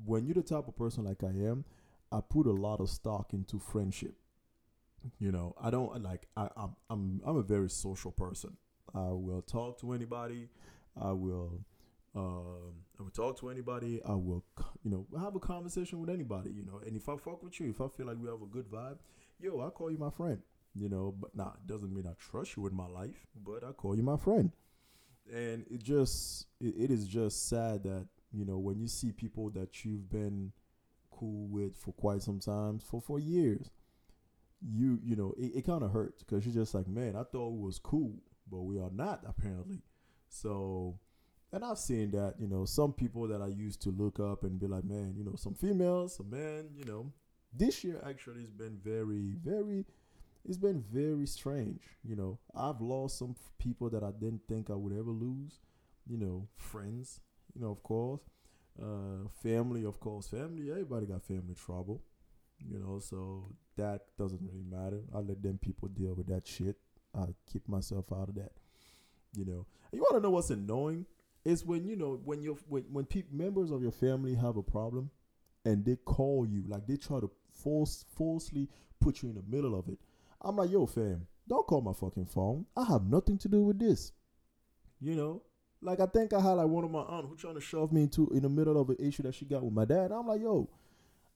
when 0.06 0.26
you're 0.26 0.36
the 0.36 0.44
type 0.44 0.68
of 0.68 0.76
person 0.76 1.06
like 1.06 1.24
I 1.24 1.30
am, 1.30 1.66
I 2.12 2.20
put 2.22 2.46
a 2.46 2.52
lot 2.52 2.80
of 2.80 2.90
stock 2.90 3.34
into 3.34 3.60
friendship. 3.60 4.16
You 5.20 5.32
know, 5.32 5.56
I 5.62 5.70
don't 5.72 6.02
like 6.04 6.28
I, 6.38 6.50
I'm 6.56 6.76
I'm 6.90 7.22
I'm 7.26 7.38
a 7.38 7.42
very 7.42 7.70
social 7.70 8.12
person. 8.12 8.58
I 8.94 9.10
will 9.10 9.42
talk 9.42 9.80
to 9.82 9.94
anybody. 9.94 10.50
I 11.00 11.12
will 11.12 11.66
um 12.16 12.74
I 13.00 13.04
will 13.04 13.10
talk 13.12 13.40
to 13.40 13.50
anybody. 13.50 14.02
I 14.06 14.14
will 14.14 14.44
you 14.84 14.92
know 14.92 15.08
have 15.20 15.36
a 15.36 15.40
conversation 15.40 16.00
with 16.02 16.10
anybody, 16.10 16.52
you 16.52 16.64
know. 16.64 16.82
And 16.86 16.96
if 16.96 17.10
I 17.10 17.16
fuck 17.18 17.42
with 17.42 17.60
you, 17.60 17.70
if 17.70 17.82
I 17.82 17.88
feel 17.88 18.06
like 18.06 18.18
we 18.20 18.30
have 18.30 18.42
a 18.42 18.46
good 18.46 18.70
vibe, 18.70 18.98
yo, 19.40 19.62
I 19.62 19.70
call 19.70 19.92
you 19.92 19.98
my 19.98 20.12
friend. 20.12 20.40
You 20.74 20.88
know, 20.88 21.14
but 21.20 21.36
nah, 21.36 21.52
it 21.54 21.68
doesn't 21.68 21.94
mean 21.94 22.08
I 22.08 22.14
trust 22.18 22.56
you 22.56 22.64
with 22.64 22.72
my 22.72 22.88
life, 22.88 23.28
but 23.46 23.64
I 23.64 23.72
call 23.72 23.96
you 23.96 24.04
my 24.04 24.18
friend. 24.18 24.52
And 25.34 25.66
it 25.70 25.84
just 25.84 26.48
it, 26.60 26.76
it 26.78 26.92
is 26.92 27.08
just 27.08 27.50
sad 27.50 27.84
that, 27.84 28.08
you 28.32 28.46
know, 28.46 28.58
when 28.58 28.80
you 28.80 28.88
see 28.88 29.12
people 29.12 29.50
that 29.52 29.84
you've 29.84 30.10
been 30.10 30.54
cool 31.22 31.48
with 31.48 31.78
for 31.78 31.94
quite 31.94 32.22
some 32.22 32.40
time, 32.40 32.80
for 32.80 33.00
for 33.02 33.20
years, 33.20 33.70
you 34.62 35.00
you 35.04 35.16
know, 35.16 35.34
it, 35.38 35.58
it 35.58 35.66
kind 35.66 35.84
of 35.84 35.92
hurts 35.92 36.24
because 36.24 36.46
you're 36.46 36.56
just 36.56 36.74
like, 36.74 36.88
man, 36.88 37.16
I 37.16 37.24
thought 37.24 37.54
it 37.54 37.60
was 37.60 37.80
cool, 37.80 38.16
but 38.52 38.62
we 38.62 38.80
are 38.80 38.92
not 38.92 39.24
apparently. 39.28 39.84
So 40.30 41.00
and 41.54 41.66
I've 41.66 41.78
seen 41.78 42.12
that, 42.12 42.36
you 42.40 42.48
know, 42.48 42.66
some 42.66 42.94
people 42.94 43.28
that 43.28 43.42
I 43.42 43.48
used 43.48 43.82
to 43.84 43.90
look 43.92 44.20
up 44.20 44.44
and 44.44 44.60
be 44.60 44.68
like, 44.68 44.86
man, 44.86 45.16
you 45.18 45.24
know, 45.24 45.36
some 45.36 45.54
females, 45.54 46.16
some 46.16 46.30
men, 46.30 46.70
you 46.76 46.86
know, 46.86 47.12
this 47.54 47.84
year 47.84 48.02
actually 48.08 48.42
has 48.42 48.54
been 48.54 48.80
very, 48.82 49.36
very, 49.44 49.86
it's 50.46 50.58
been 50.58 50.82
very 50.92 51.28
strange. 51.28 51.82
You 52.08 52.16
know, 52.16 52.40
I've 52.56 52.80
lost 52.80 53.20
some 53.20 53.36
people 53.60 53.90
that 53.90 54.04
I 54.04 54.12
didn't 54.12 54.42
think 54.48 54.70
I 54.70 54.76
would 54.76 54.94
ever 54.94 55.12
lose. 55.12 55.60
You 56.08 56.18
know, 56.18 56.48
friends, 56.56 57.20
you 57.54 57.62
know, 57.62 57.72
of 57.72 57.84
course, 57.84 58.22
uh, 58.82 59.28
family, 59.42 59.86
of 59.86 60.00
course, 60.00 60.28
family. 60.28 60.70
Everybody 60.70 61.06
got 61.08 61.24
family 61.24 61.56
trouble. 61.56 62.04
You 62.70 62.80
know, 62.80 63.00
so 63.00 63.50
that 63.78 64.02
doesn't 64.20 64.42
really 64.42 64.64
matter. 64.70 65.02
I 65.16 65.20
let 65.20 65.42
them 65.42 65.58
people 65.60 65.88
deal 65.88 66.14
with 66.14 66.28
that 66.28 66.48
shit. 66.48 66.78
I 67.16 67.26
keep 67.52 67.68
myself 67.68 68.06
out 68.12 68.30
of 68.30 68.36
that. 68.36 68.52
You 69.36 69.46
know, 69.46 69.66
and 69.92 70.00
you 70.00 70.02
want 70.02 70.16
to 70.16 70.20
know 70.22 70.30
what's 70.30 70.52
annoying? 70.52 71.06
It's 71.44 71.66
when 71.66 71.86
you 71.86 71.96
know 71.96 72.20
when 72.24 72.44
you 72.44 72.60
when 72.68 72.84
when 72.84 73.06
peop 73.06 73.32
members 73.32 73.72
of 73.72 73.82
your 73.82 73.92
family 73.92 74.36
have 74.36 74.58
a 74.58 74.64
problem, 74.64 75.10
and 75.66 75.84
they 75.84 75.96
call 75.96 76.46
you 76.46 76.64
like 76.68 76.86
they 76.86 76.98
try 76.98 77.20
to 77.20 77.32
force 77.52 78.06
falsely 78.16 78.68
put 79.00 79.22
you 79.22 79.30
in 79.30 79.36
the 79.36 79.44
middle 79.48 79.78
of 79.78 79.88
it. 79.90 79.98
I'm 80.42 80.56
like, 80.56 80.72
yo, 80.72 80.86
fam, 80.86 81.28
don't 81.48 81.66
call 81.66 81.82
my 81.82 81.94
fucking 81.94 82.28
phone. 82.28 82.66
I 82.78 82.86
have 82.86 83.06
nothing 83.06 83.38
to 83.40 83.50
do 83.50 83.64
with 83.64 83.80
this. 83.80 84.12
You 85.00 85.16
know, 85.16 85.42
like 85.82 86.00
I 86.00 86.06
think 86.06 86.34
I 86.34 86.40
had 86.40 86.54
like 86.54 86.68
one 86.68 86.84
of 86.84 86.92
my 86.92 87.02
aunt 87.02 87.28
who 87.28 87.36
trying 87.36 87.56
to 87.56 87.62
shove 87.62 87.92
me 87.92 88.04
into 88.04 88.30
in 88.30 88.44
the 88.44 88.50
middle 88.50 88.80
of 88.80 88.90
an 88.90 88.98
issue 89.00 89.24
that 89.24 89.36
she 89.36 89.46
got 89.46 89.64
with 89.64 89.74
my 89.74 89.86
dad. 89.86 90.12
I'm 90.12 90.28
like, 90.28 90.42
yo, 90.42 90.70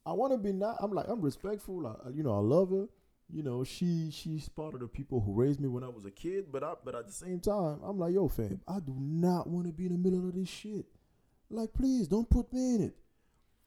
I 0.06 0.14
want 0.14 0.34
to 0.34 0.38
be 0.38 0.54
not. 0.54 0.78
I'm 0.80 0.92
like, 0.92 1.08
I'm 1.08 1.22
respectful. 1.22 1.82
You 2.14 2.24
know, 2.24 2.36
I 2.36 2.40
love 2.40 2.70
her. 2.70 2.88
You 3.28 3.42
know, 3.42 3.64
she 3.64 4.12
she's 4.12 4.48
part 4.48 4.76
of 4.76 4.82
the 4.82 4.88
people 4.88 5.20
who 5.20 5.34
raised 5.34 5.60
me 5.60 5.68
when 5.68 5.84
I 5.84 5.88
was 5.88 6.06
a 6.06 6.12
kid. 6.12 6.52
But 6.52 6.64
I 6.64 6.74
but 6.84 6.94
at 6.94 7.08
the 7.08 7.14
same 7.14 7.40
time, 7.40 7.80
I'm 7.84 7.98
like, 7.98 8.14
yo, 8.14 8.28
fam, 8.28 8.62
I 8.68 8.80
do 8.80 8.96
not 9.00 9.48
want 9.48 9.66
to 9.66 9.74
be 9.74 9.88
in 9.88 9.94
the 9.94 9.98
middle 9.98 10.28
of 10.28 10.36
this 10.36 10.50
shit. 10.50 10.86
Like, 11.50 11.74
please 11.74 12.08
don't 12.08 12.30
put 12.30 12.54
me 12.54 12.76
in 12.76 12.82
it. 12.82 12.96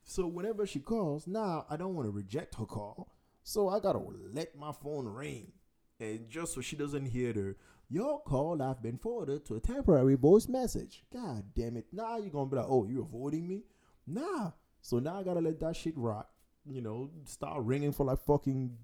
So 0.04 0.26
whenever 0.26 0.66
she 0.66 0.78
calls, 0.78 1.26
now 1.26 1.66
I 1.68 1.76
don't 1.76 1.94
want 1.94 2.06
to 2.06 2.12
reject 2.12 2.54
her 2.54 2.64
call. 2.64 3.12
So 3.42 3.68
I 3.68 3.80
gotta 3.80 4.00
let 4.32 4.56
my 4.56 4.72
phone 4.72 5.06
ring. 5.06 5.52
And 6.00 6.28
just 6.28 6.54
so 6.54 6.60
she 6.60 6.76
doesn't 6.76 7.06
hear 7.06 7.32
the 7.32 7.56
your 7.90 8.20
call 8.20 8.58
have 8.58 8.82
been 8.82 8.98
forwarded 8.98 9.46
to 9.46 9.56
a 9.56 9.60
temporary 9.60 10.14
voice 10.14 10.48
message. 10.48 11.04
God 11.12 11.44
damn 11.54 11.76
it. 11.76 11.86
Now 11.92 12.18
you're 12.18 12.30
gonna 12.30 12.50
be 12.50 12.56
like, 12.56 12.66
oh, 12.68 12.86
you're 12.86 13.02
avoiding 13.02 13.48
me? 13.48 13.62
Nah. 14.06 14.52
So 14.80 14.98
now 14.98 15.18
I 15.18 15.22
gotta 15.22 15.40
let 15.40 15.60
that 15.60 15.76
shit 15.76 15.96
rock. 15.96 16.28
You 16.66 16.82
know, 16.82 17.10
start 17.24 17.62
ringing 17.62 17.92
for 17.92 18.04
like 18.04 18.20
fucking 18.20 18.76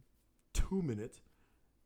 two 0.53 0.83
minutes. 0.83 1.21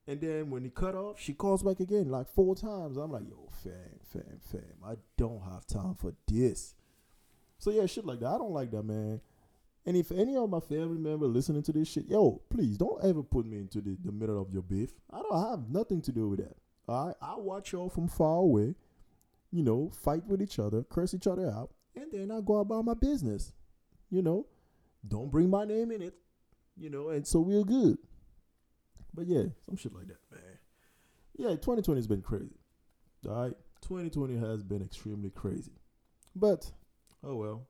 And 0.06 0.20
then 0.20 0.48
when 0.48 0.64
he 0.64 0.70
cut 0.70 0.94
off, 0.94 1.20
she 1.20 1.34
calls 1.34 1.62
back 1.62 1.80
again 1.80 2.08
like 2.08 2.28
four 2.28 2.54
times. 2.54 2.96
I'm 2.96 3.10
like, 3.10 3.28
yo, 3.28 3.48
fam, 3.62 3.98
fam, 4.10 4.40
fam. 4.40 4.62
I 4.86 4.94
don't 5.16 5.42
have 5.42 5.66
time 5.66 5.96
for 5.96 6.14
this. 6.26 6.74
So 7.58 7.70
yeah, 7.70 7.86
shit 7.86 8.06
like 8.06 8.20
that. 8.20 8.28
I 8.28 8.38
don't 8.38 8.52
like 8.52 8.70
that, 8.70 8.84
man. 8.84 9.20
And 9.84 9.96
if 9.96 10.12
any 10.12 10.36
of 10.36 10.48
my 10.50 10.60
family 10.60 10.98
member 10.98 11.26
listening 11.26 11.62
to 11.64 11.72
this 11.72 11.88
shit, 11.88 12.06
yo, 12.08 12.42
please 12.48 12.78
don't 12.78 13.04
ever 13.04 13.22
put 13.22 13.46
me 13.46 13.58
into 13.58 13.80
the, 13.80 13.96
the 14.04 14.12
middle 14.12 14.40
of 14.40 14.52
your 14.52 14.62
beef. 14.62 14.90
I 15.12 15.20
don't 15.20 15.50
have 15.50 15.68
nothing 15.68 16.00
to 16.02 16.12
do 16.12 16.28
with 16.28 16.40
that. 16.40 16.56
All 16.88 17.06
right, 17.06 17.16
I 17.20 17.34
watch 17.36 17.72
y'all 17.72 17.90
from 17.90 18.08
far 18.08 18.36
away. 18.38 18.74
You 19.50 19.62
know, 19.62 19.90
fight 19.90 20.26
with 20.26 20.42
each 20.42 20.58
other, 20.58 20.82
curse 20.82 21.14
each 21.14 21.26
other 21.26 21.48
out, 21.48 21.70
and 21.94 22.06
then 22.12 22.30
I 22.30 22.40
go 22.40 22.56
about 22.56 22.84
my 22.84 22.94
business. 22.94 23.52
You 24.10 24.22
know, 24.22 24.46
don't 25.06 25.30
bring 25.30 25.50
my 25.50 25.64
name 25.64 25.90
in 25.90 26.02
it. 26.02 26.14
You 26.76 26.90
know, 26.90 27.10
and 27.10 27.26
so 27.26 27.40
we're 27.40 27.64
good. 27.64 27.98
But 29.14 29.26
yeah, 29.26 29.44
some 29.64 29.76
shit 29.76 29.94
like 29.94 30.06
that, 30.08 30.18
man. 30.30 30.58
Yeah, 31.36 31.50
2020 31.50 31.98
has 31.98 32.06
been 32.06 32.22
crazy. 32.22 32.56
All 33.26 33.42
right, 33.42 33.56
2020 33.82 34.36
has 34.36 34.62
been 34.62 34.82
extremely 34.82 35.30
crazy. 35.30 35.72
But 36.34 36.70
oh 37.24 37.36
well, 37.36 37.66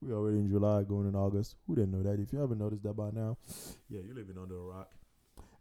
we 0.00 0.12
already 0.12 0.38
in 0.38 0.48
July, 0.48 0.82
going 0.82 1.08
in 1.08 1.14
August. 1.14 1.56
Who 1.66 1.74
didn't 1.74 1.92
know 1.92 2.02
that? 2.02 2.20
If 2.20 2.32
you 2.32 2.38
haven't 2.38 2.58
noticed 2.58 2.84
that 2.84 2.94
by 2.94 3.10
now, 3.10 3.36
yeah, 3.88 4.00
you're 4.04 4.14
living 4.14 4.36
under 4.40 4.56
a 4.56 4.62
rock. 4.62 4.90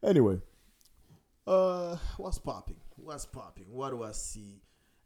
Anyway, 0.03 0.39
uh, 1.47 1.97
what's 2.17 2.39
popping? 2.39 2.77
What's 2.95 3.25
popping? 3.25 3.65
What 3.69 3.91
do 3.91 4.03
I 4.03 4.11
see 4.11 4.61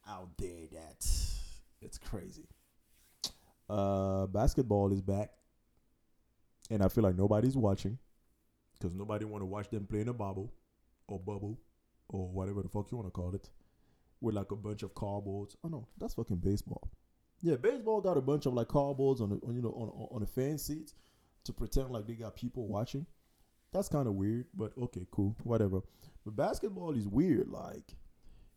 out 0.07 0.29
there 0.37 0.67
that 0.71 1.05
it's 1.81 1.97
crazy? 1.97 2.47
Uh, 3.69 4.25
basketball 4.27 4.91
is 4.91 5.01
back, 5.01 5.29
and 6.69 6.81
I 6.81 6.87
feel 6.87 7.03
like 7.03 7.15
nobody's 7.15 7.55
watching 7.55 7.97
because 8.73 8.95
nobody 8.95 9.25
want 9.25 9.41
to 9.41 9.45
watch 9.45 9.69
them 9.69 9.85
play 9.85 10.01
in 10.01 10.07
a 10.07 10.13
bubble 10.13 10.53
or 11.07 11.19
bubble 11.19 11.59
or 12.07 12.27
whatever 12.29 12.63
the 12.63 12.69
fuck 12.69 12.91
you 12.91 12.97
want 12.97 13.07
to 13.07 13.11
call 13.11 13.35
it 13.35 13.49
with 14.21 14.35
like 14.35 14.51
a 14.51 14.55
bunch 14.55 14.83
of 14.83 14.93
cardboards. 14.93 15.55
Oh 15.63 15.67
no, 15.67 15.87
that's 15.97 16.15
fucking 16.15 16.37
baseball. 16.37 16.89
Yeah, 17.41 17.55
baseball 17.55 18.01
got 18.01 18.17
a 18.17 18.21
bunch 18.21 18.45
of 18.45 18.53
like 18.53 18.67
cardboards 18.67 19.21
on 19.21 19.29
the 19.29 19.35
on, 19.45 19.55
you 19.55 19.61
know 19.61 19.69
on 19.69 20.07
on 20.11 20.21
the 20.21 20.27
fan 20.27 20.57
seats 20.57 20.93
to 21.45 21.53
pretend 21.53 21.91
like 21.91 22.07
they 22.07 22.13
got 22.13 22.35
people 22.35 22.67
watching. 22.67 23.05
That's 23.71 23.89
kind 23.89 24.07
of 24.07 24.15
weird, 24.15 24.47
but 24.53 24.73
okay, 24.77 25.05
cool, 25.11 25.35
whatever. 25.43 25.81
But 26.25 26.35
basketball 26.35 26.95
is 26.95 27.07
weird. 27.07 27.49
Like, 27.49 27.95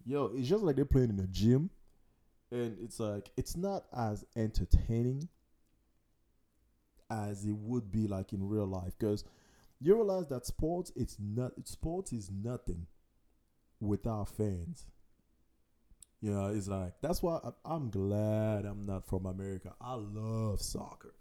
yo, 0.07 0.33
it's 0.35 0.49
just 0.49 0.65
like 0.65 0.77
they're 0.77 0.85
playing 0.85 1.11
in 1.11 1.21
a 1.21 1.27
gym, 1.27 1.71
and 2.51 2.77
it's 2.83 2.99
like 2.99 3.31
it's 3.37 3.57
not 3.57 3.85
as 3.97 4.25
entertaining 4.37 5.29
as 7.11 7.45
it 7.45 7.55
would 7.55 7.93
be 7.93 8.07
like 8.07 8.33
in 8.33 8.47
real 8.49 8.67
life 8.67 8.93
because 8.99 9.25
you 9.81 9.95
realize 9.95 10.29
that 10.29 10.47
sports 10.47 10.93
it's 10.97 11.17
not 11.21 11.53
sports 11.65 12.13
is 12.13 12.31
nothing 12.31 12.87
without 13.81 14.29
fans 14.29 14.87
you 16.21 16.31
know 16.31 16.47
it's 16.47 16.69
like 16.69 16.95
that's 17.03 17.23
why 17.23 17.39
i'm 17.65 17.91
glad 17.91 18.65
i'm 18.65 18.87
not 18.87 19.05
from 19.07 19.27
america 19.27 19.75
i 19.81 19.95
love 19.95 20.61
soccer 20.61 21.15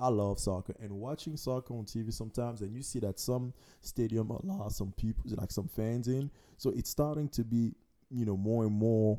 i 0.00 0.08
love 0.08 0.38
soccer. 0.38 0.74
And 0.80 0.92
watching 0.92 1.36
soccer 1.36 1.74
on 1.74 1.84
tv 1.84 2.12
sometimes 2.12 2.62
and 2.62 2.74
you 2.74 2.82
see 2.82 3.00
that 3.00 3.18
some 3.18 3.52
stadium 3.80 4.30
allow 4.30 4.68
some 4.68 4.92
people 4.96 5.24
like 5.36 5.50
some 5.50 5.68
fans 5.68 6.08
in. 6.08 6.30
So 6.56 6.70
it's 6.70 6.90
starting 6.90 7.28
to 7.30 7.44
be 7.44 7.74
you 8.10 8.24
know 8.24 8.36
more 8.36 8.64
and 8.64 8.72
more 8.72 9.18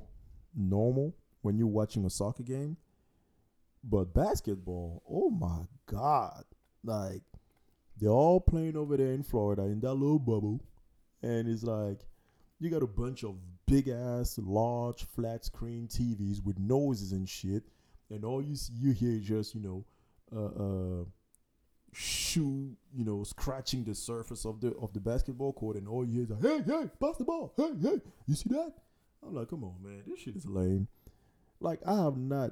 normal 0.55 1.15
when 1.41 1.57
you're 1.57 1.67
watching 1.67 2.05
a 2.05 2.09
soccer 2.09 2.43
game. 2.43 2.77
But 3.83 4.13
basketball 4.13 5.03
oh 5.09 5.29
my 5.29 5.61
god. 5.85 6.43
Like 6.83 7.21
they're 8.01 8.09
all 8.09 8.39
playing 8.39 8.75
over 8.75 8.97
there 8.97 9.13
in 9.13 9.23
Florida 9.23 9.63
in 9.63 9.79
that 9.81 9.93
little 9.93 10.19
bubble, 10.19 10.59
and 11.21 11.47
it's 11.47 11.63
like 11.63 11.99
you 12.59 12.69
got 12.69 12.81
a 12.81 12.87
bunch 12.87 13.23
of 13.23 13.35
big 13.67 13.87
ass, 13.89 14.39
large, 14.41 15.03
flat 15.03 15.45
screen 15.45 15.87
TVs 15.87 16.43
with 16.43 16.57
noses 16.57 17.11
and 17.11 17.29
shit, 17.29 17.63
and 18.09 18.25
all 18.25 18.41
you 18.41 18.55
see, 18.55 18.73
you 18.75 18.91
hear 18.91 19.11
is 19.11 19.23
just 19.23 19.53
you 19.53 19.61
know, 19.61 19.85
uh, 20.35 20.45
uh, 20.45 21.03
shoe, 21.93 22.75
you 22.93 23.05
know, 23.05 23.23
scratching 23.23 23.83
the 23.83 23.95
surface 23.95 24.45
of 24.45 24.61
the 24.61 24.73
of 24.75 24.93
the 24.93 24.99
basketball 24.99 25.53
court, 25.53 25.77
and 25.77 25.87
all 25.87 26.05
you 26.05 26.13
hear 26.13 26.23
is 26.23 26.29
like, 26.29 26.41
hey, 26.41 26.61
hey, 26.65 26.89
pass 26.99 27.17
the 27.17 27.25
ball, 27.25 27.53
hey, 27.57 27.71
hey, 27.81 28.01
you 28.27 28.35
see 28.35 28.49
that? 28.49 28.73
I'm 29.25 29.35
like, 29.35 29.49
come 29.49 29.63
on, 29.63 29.75
man, 29.83 30.03
this 30.07 30.19
shit 30.19 30.35
is 30.35 30.45
lame. 30.45 30.87
Like 31.59 31.79
I 31.85 31.95
have 31.95 32.17
not. 32.17 32.51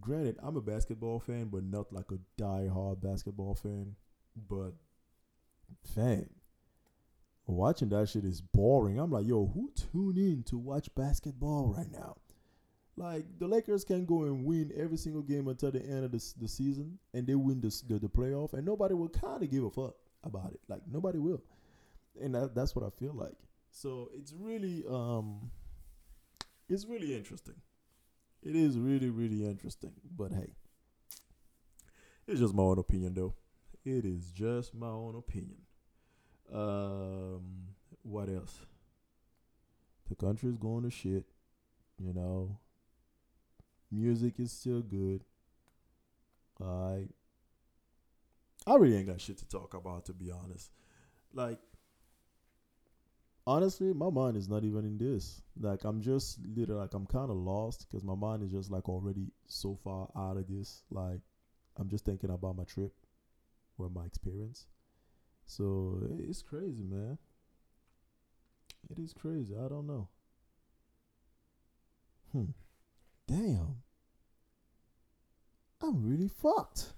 Granted, 0.00 0.36
I'm 0.42 0.56
a 0.56 0.60
basketball 0.60 1.18
fan, 1.18 1.46
but 1.46 1.64
not 1.64 1.90
like 1.92 2.10
a 2.10 2.18
die-hard 2.36 3.00
basketball 3.00 3.54
fan. 3.54 3.94
But 4.36 4.74
fam, 5.94 6.28
watching 7.46 7.88
that 7.90 8.10
shit 8.10 8.24
is 8.24 8.42
boring. 8.42 8.98
I'm 8.98 9.10
like, 9.10 9.26
yo, 9.26 9.50
who 9.54 9.70
tune 9.74 10.18
in 10.18 10.42
to 10.48 10.58
watch 10.58 10.94
basketball 10.94 11.74
right 11.74 11.90
now? 11.90 12.16
Like 12.96 13.24
the 13.38 13.48
Lakers 13.48 13.84
can 13.84 14.04
go 14.04 14.24
and 14.24 14.44
win 14.44 14.70
every 14.76 14.98
single 14.98 15.22
game 15.22 15.48
until 15.48 15.70
the 15.70 15.82
end 15.82 16.04
of 16.04 16.12
the, 16.12 16.22
the 16.40 16.48
season, 16.48 16.98
and 17.14 17.26
they 17.26 17.34
win 17.34 17.60
the, 17.60 17.68
the 17.88 17.98
the 17.98 18.08
playoff, 18.08 18.52
and 18.52 18.66
nobody 18.66 18.94
will 18.94 19.08
kind 19.08 19.42
of 19.42 19.50
give 19.50 19.64
a 19.64 19.70
fuck 19.70 19.94
about 20.22 20.52
it. 20.52 20.60
Like 20.68 20.82
nobody 20.90 21.18
will, 21.18 21.42
and 22.20 22.34
that, 22.34 22.54
that's 22.54 22.76
what 22.76 22.84
I 22.84 22.90
feel 22.90 23.14
like. 23.14 23.36
So 23.70 24.10
it's 24.14 24.34
really 24.38 24.84
um, 24.88 25.50
it's 26.68 26.84
really 26.84 27.16
interesting. 27.16 27.56
It 28.42 28.54
is 28.54 28.78
really 28.78 29.08
really 29.08 29.46
interesting. 29.46 29.92
But 30.14 30.32
hey, 30.32 30.52
it's 32.26 32.40
just 32.40 32.54
my 32.54 32.62
own 32.62 32.78
opinion 32.78 33.14
though. 33.14 33.34
It 33.84 34.04
is 34.04 34.30
just 34.32 34.74
my 34.74 34.88
own 34.88 35.16
opinion. 35.16 35.62
Um, 36.52 37.68
what 38.02 38.28
else? 38.28 38.60
The 40.10 40.14
country 40.14 40.50
is 40.50 40.58
going 40.58 40.84
to 40.84 40.90
shit. 40.90 41.24
You 41.98 42.12
know, 42.12 42.58
music 43.92 44.40
is 44.40 44.50
still 44.50 44.80
good. 44.80 45.24
I 46.60 47.08
I 48.66 48.76
really 48.76 48.96
ain't 48.96 49.08
got 49.08 49.20
shit 49.20 49.38
to 49.38 49.48
talk 49.48 49.74
about 49.74 50.06
to 50.06 50.12
be 50.12 50.30
honest. 50.30 50.70
Like 51.34 51.58
honestly, 53.46 53.92
my 53.92 54.10
mind 54.10 54.36
is 54.36 54.48
not 54.48 54.64
even 54.64 54.84
in 54.84 54.98
this. 54.98 55.42
Like 55.60 55.84
I'm 55.84 56.00
just 56.00 56.38
literally 56.46 56.80
like 56.80 56.94
I'm 56.94 57.06
kind 57.06 57.30
of 57.30 57.36
lost 57.36 57.86
because 57.88 58.04
my 58.04 58.14
mind 58.14 58.42
is 58.42 58.50
just 58.50 58.70
like 58.70 58.88
already 58.88 59.32
so 59.46 59.76
far 59.82 60.08
out 60.16 60.36
of 60.36 60.46
this. 60.48 60.82
Like 60.90 61.20
I'm 61.76 61.88
just 61.88 62.04
thinking 62.04 62.30
about 62.30 62.56
my 62.56 62.64
trip 62.64 62.92
or 63.78 63.90
my 63.90 64.04
experience. 64.04 64.66
So 65.46 65.98
it's 66.18 66.42
crazy, 66.42 66.84
man. 66.84 67.18
It 68.90 68.98
is 68.98 69.12
crazy. 69.12 69.54
I 69.54 69.68
don't 69.68 69.86
know. 69.86 70.08
Hmm. 72.32 72.50
Damn. 73.32 73.76
I'm 75.80 76.06
really 76.06 76.28
fucked. 76.28 76.92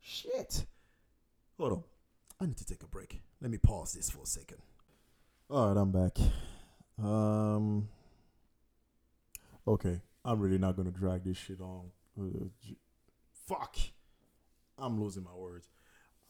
Shit. 0.00 0.64
Hold 1.58 1.72
on. 1.72 1.82
I 2.40 2.46
need 2.46 2.56
to 2.58 2.64
take 2.64 2.84
a 2.84 2.86
break. 2.86 3.20
Let 3.40 3.50
me 3.50 3.58
pause 3.58 3.94
this 3.94 4.08
for 4.08 4.22
a 4.22 4.26
second. 4.26 4.58
All 5.50 5.74
right, 5.74 5.76
I'm 5.76 5.90
back. 5.90 6.18
Um. 7.02 7.88
Okay, 9.66 10.00
I'm 10.24 10.38
really 10.38 10.58
not 10.58 10.76
gonna 10.76 10.92
drag 10.92 11.24
this 11.24 11.36
shit 11.36 11.60
on. 11.60 11.90
Uh, 12.16 12.46
fuck. 13.48 13.76
I'm 14.78 15.02
losing 15.02 15.24
my 15.24 15.34
words. 15.34 15.68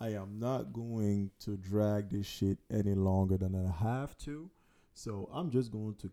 I 0.00 0.14
am 0.14 0.38
not 0.38 0.72
going 0.72 1.30
to 1.40 1.58
drag 1.58 2.08
this 2.08 2.26
shit 2.26 2.56
any 2.70 2.94
longer 2.94 3.36
than 3.36 3.54
I 3.54 3.84
have 3.84 4.16
to. 4.18 4.48
So 4.94 5.28
I'm 5.30 5.50
just 5.50 5.70
going 5.70 5.96
to 5.96 6.10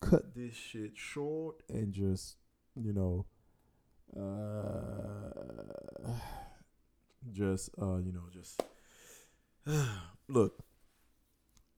cut 0.00 0.34
this 0.34 0.54
shit 0.54 0.92
short 0.94 1.62
and 1.68 1.92
just, 1.92 2.36
you 2.80 2.92
know, 2.92 3.26
uh, 4.16 6.10
just, 7.32 7.70
uh, 7.80 7.96
you 7.98 8.12
know, 8.12 8.24
just 8.32 8.62
look. 10.28 10.62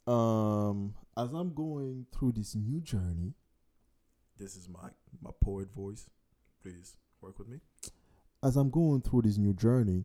Um, 0.06 0.94
as 1.16 1.32
I'm 1.32 1.52
going 1.52 2.06
through 2.12 2.32
this 2.32 2.54
new 2.54 2.80
journey, 2.80 3.34
this 4.38 4.56
is 4.56 4.68
my 4.68 4.88
my 5.20 5.30
poet 5.42 5.68
voice. 5.74 6.06
Please 6.62 6.96
work 7.20 7.38
with 7.38 7.48
me. 7.48 7.58
As 8.42 8.56
I'm 8.56 8.70
going 8.70 9.02
through 9.02 9.22
this 9.22 9.36
new 9.36 9.52
journey, 9.52 10.04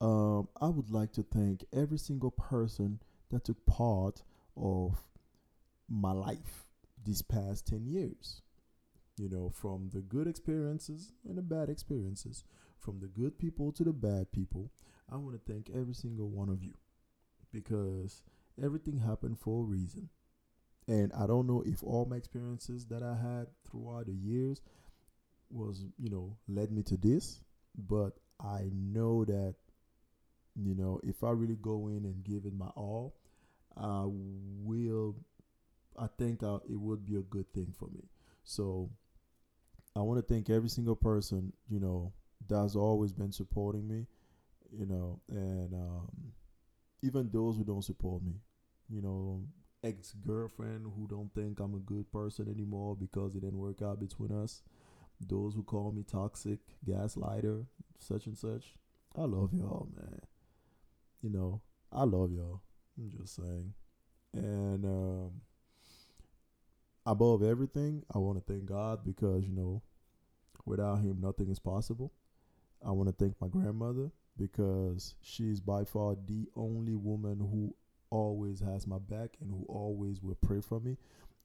um, 0.00 0.48
I 0.60 0.68
would 0.68 0.90
like 0.90 1.12
to 1.12 1.22
thank 1.22 1.64
every 1.72 1.98
single 1.98 2.32
person 2.32 2.98
that 3.30 3.44
took 3.44 3.64
part 3.66 4.22
of 4.56 4.96
my 5.88 6.12
life 6.12 6.66
these 7.04 7.22
past 7.22 7.66
10 7.68 7.86
years. 7.86 8.42
You 9.22 9.28
know, 9.28 9.50
from 9.54 9.90
the 9.92 10.00
good 10.00 10.26
experiences 10.26 11.12
and 11.28 11.38
the 11.38 11.42
bad 11.42 11.68
experiences, 11.68 12.44
from 12.80 12.98
the 12.98 13.06
good 13.06 13.38
people 13.38 13.70
to 13.72 13.84
the 13.84 13.92
bad 13.92 14.32
people. 14.32 14.72
I 15.12 15.16
want 15.16 15.34
to 15.34 15.52
thank 15.52 15.70
every 15.70 15.94
single 15.94 16.28
one 16.28 16.48
of 16.48 16.64
you 16.64 16.72
because 17.52 18.22
everything 18.62 18.98
happened 18.98 19.38
for 19.38 19.60
a 19.60 19.66
reason. 19.66 20.08
And 20.88 21.12
I 21.12 21.26
don't 21.26 21.46
know 21.46 21.62
if 21.64 21.82
all 21.82 22.06
my 22.06 22.16
experiences 22.16 22.86
that 22.86 23.02
I 23.02 23.14
had 23.14 23.46
throughout 23.70 24.06
the 24.06 24.14
years 24.14 24.60
was, 25.50 25.84
you 25.98 26.10
know, 26.10 26.36
led 26.48 26.72
me 26.72 26.82
to 26.84 26.96
this, 26.96 27.40
but 27.76 28.14
I 28.40 28.70
know 28.72 29.24
that 29.24 29.54
you 30.56 30.74
know, 30.74 31.00
if 31.02 31.24
I 31.24 31.30
really 31.30 31.56
go 31.56 31.88
in 31.88 32.04
and 32.04 32.24
give 32.24 32.44
it 32.44 32.54
my 32.54 32.68
all, 32.76 33.14
I 33.76 34.04
will. 34.06 35.16
I 35.98 36.06
think 36.18 36.42
I, 36.42 36.56
it 36.70 36.80
would 36.80 37.04
be 37.04 37.16
a 37.16 37.22
good 37.22 37.52
thing 37.52 37.74
for 37.78 37.88
me. 37.88 38.08
So, 38.44 38.90
I 39.94 40.00
want 40.00 40.26
to 40.26 40.34
thank 40.34 40.50
every 40.50 40.68
single 40.68 40.96
person, 40.96 41.52
you 41.68 41.80
know, 41.80 42.12
that's 42.48 42.76
always 42.76 43.12
been 43.12 43.32
supporting 43.32 43.86
me, 43.86 44.06
you 44.76 44.86
know, 44.86 45.20
and 45.28 45.74
um, 45.74 46.08
even 47.02 47.28
those 47.32 47.56
who 47.56 47.64
don't 47.64 47.84
support 47.84 48.22
me, 48.22 48.32
you 48.88 49.02
know, 49.02 49.42
ex 49.84 50.14
girlfriend 50.26 50.86
who 50.96 51.06
don't 51.08 51.32
think 51.34 51.60
I'm 51.60 51.74
a 51.74 51.78
good 51.78 52.10
person 52.12 52.48
anymore 52.48 52.96
because 52.96 53.34
it 53.34 53.40
didn't 53.40 53.58
work 53.58 53.82
out 53.82 54.00
between 54.00 54.32
us, 54.32 54.62
those 55.20 55.54
who 55.54 55.62
call 55.62 55.92
me 55.92 56.04
toxic, 56.04 56.60
gaslighter, 56.86 57.66
such 57.98 58.26
and 58.26 58.36
such. 58.36 58.74
I 59.16 59.22
love 59.22 59.52
y'all, 59.52 59.88
man 59.94 60.20
you 61.22 61.30
know, 61.30 61.62
I 61.92 62.04
love 62.04 62.32
y'all. 62.32 62.60
I'm 62.98 63.10
just 63.10 63.36
saying. 63.36 63.72
And 64.34 64.84
um, 64.84 65.30
above 67.06 67.42
everything, 67.42 68.04
I 68.14 68.18
want 68.18 68.38
to 68.38 68.52
thank 68.52 68.66
God 68.66 69.04
because, 69.04 69.44
you 69.44 69.54
know, 69.54 69.82
without 70.64 70.96
Him, 71.00 71.18
nothing 71.20 71.50
is 71.50 71.58
possible. 71.58 72.12
I 72.86 72.90
want 72.90 73.08
to 73.08 73.14
thank 73.14 73.40
my 73.40 73.48
grandmother 73.48 74.10
because 74.36 75.14
she's 75.22 75.60
by 75.60 75.84
far 75.84 76.16
the 76.26 76.48
only 76.56 76.94
woman 76.94 77.38
who 77.38 77.74
always 78.10 78.60
has 78.60 78.86
my 78.86 78.98
back 78.98 79.36
and 79.40 79.50
who 79.50 79.64
always 79.68 80.22
will 80.22 80.36
pray 80.36 80.60
for 80.60 80.80
me, 80.80 80.96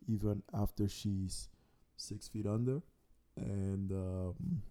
even 0.08 0.44
after 0.54 0.88
she's 0.88 1.50
six 1.96 2.28
feet 2.28 2.46
under. 2.46 2.82
And, 3.36 3.92
um, 3.92 4.62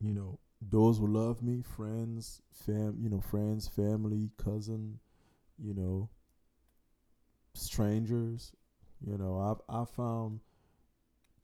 you 0.00 0.12
know, 0.12 0.38
those 0.60 0.98
who 0.98 1.06
love 1.06 1.42
me, 1.42 1.62
friends, 1.62 2.42
fam, 2.52 2.96
you 3.00 3.08
know, 3.08 3.20
friends, 3.20 3.68
family, 3.68 4.30
cousin, 4.36 4.98
you 5.58 5.74
know, 5.74 6.08
strangers, 7.54 8.52
you 9.00 9.16
know, 9.18 9.38
I've 9.38 9.62
I 9.82 9.84
found, 9.84 10.40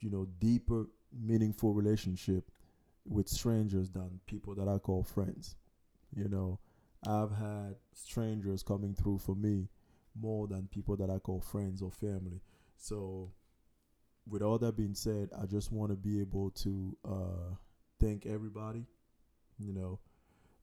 you 0.00 0.10
know, 0.10 0.26
deeper, 0.40 0.88
meaningful 1.12 1.72
relationship 1.72 2.50
with 3.06 3.28
strangers 3.28 3.90
than 3.90 4.20
people 4.26 4.54
that 4.56 4.68
I 4.68 4.78
call 4.78 5.02
friends. 5.02 5.56
You 6.16 6.28
know, 6.28 6.60
I've 7.06 7.32
had 7.32 7.76
strangers 7.94 8.62
coming 8.62 8.94
through 8.94 9.18
for 9.18 9.36
me 9.36 9.68
more 10.20 10.48
than 10.48 10.68
people 10.70 10.96
that 10.98 11.10
I 11.10 11.18
call 11.18 11.40
friends 11.40 11.82
or 11.82 11.90
family. 11.92 12.42
So, 12.78 13.32
with 14.28 14.42
all 14.42 14.58
that 14.58 14.76
being 14.76 14.94
said, 14.94 15.30
I 15.40 15.46
just 15.46 15.72
want 15.72 15.90
to 15.92 15.96
be 15.96 16.20
able 16.20 16.50
to 16.52 16.96
uh, 17.04 17.54
thank 18.00 18.26
everybody 18.26 18.86
you 19.58 19.72
know 19.72 20.00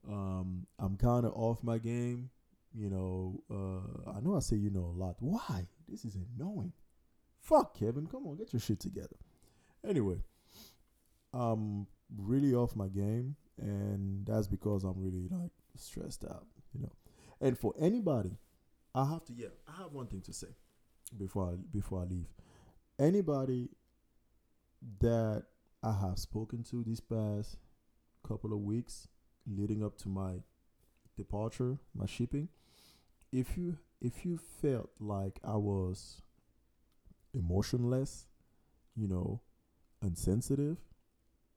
Um, 0.08 0.68
I'm 0.80 0.98
kind 0.98 1.26
of 1.26 1.34
off 1.36 1.64
my 1.64 1.80
game. 1.80 2.30
You 2.74 2.90
know, 2.90 3.44
uh, 3.52 4.12
I 4.18 4.22
know 4.22 4.36
I 4.36 4.40
say 4.42 4.58
you 4.58 4.70
know 4.72 4.86
a 4.96 4.98
lot. 5.00 5.18
Why? 5.20 5.68
This 5.90 6.06
is 6.06 6.16
annoying. 6.16 6.74
Fuck, 7.42 7.78
Kevin. 7.78 8.08
Come 8.08 8.28
on, 8.28 8.36
get 8.36 8.54
your 8.54 8.60
shit 8.60 8.80
together. 8.80 9.16
Anyway, 9.88 10.18
I'm 11.34 11.88
really 12.18 12.54
off 12.54 12.76
my 12.76 12.88
game, 12.88 13.36
and 13.58 14.26
that's 14.26 14.48
because 14.48 14.84
I'm 14.84 15.02
really 15.02 15.28
like 15.30 15.52
stressed 15.76 16.26
out. 16.26 16.46
You 16.74 16.82
know, 16.82 16.92
and 17.42 17.58
for 17.58 17.74
anybody, 17.80 18.38
I 18.94 19.06
have 19.06 19.26
to. 19.26 19.34
Yeah, 19.34 19.48
I 19.68 19.82
have 19.82 19.92
one 19.92 20.08
thing 20.08 20.22
to 20.22 20.34
say 20.34 20.48
before 21.18 21.50
I 21.50 21.56
before 21.72 22.02
I 22.02 22.04
leave. 22.04 22.28
Anybody 23.00 23.70
that 25.00 25.44
I 25.82 25.94
have 25.94 26.20
spoken 26.20 26.64
to 26.64 26.84
these 26.84 27.00
past 27.00 27.58
couple 28.28 28.54
of 28.54 28.60
weeks 28.60 29.08
leading 29.48 29.84
up 29.84 29.98
to 30.00 30.10
my 30.10 30.42
departure, 31.18 31.80
my 31.96 32.06
shipping, 32.06 32.50
if 33.32 33.58
you 33.58 33.78
if 34.02 34.26
you 34.26 34.38
felt 34.38 34.90
like 35.00 35.40
I 35.44 35.56
was 35.56 36.22
emotionless, 37.34 38.28
you 38.96 39.08
know, 39.08 39.42
insensitive, 40.02 40.78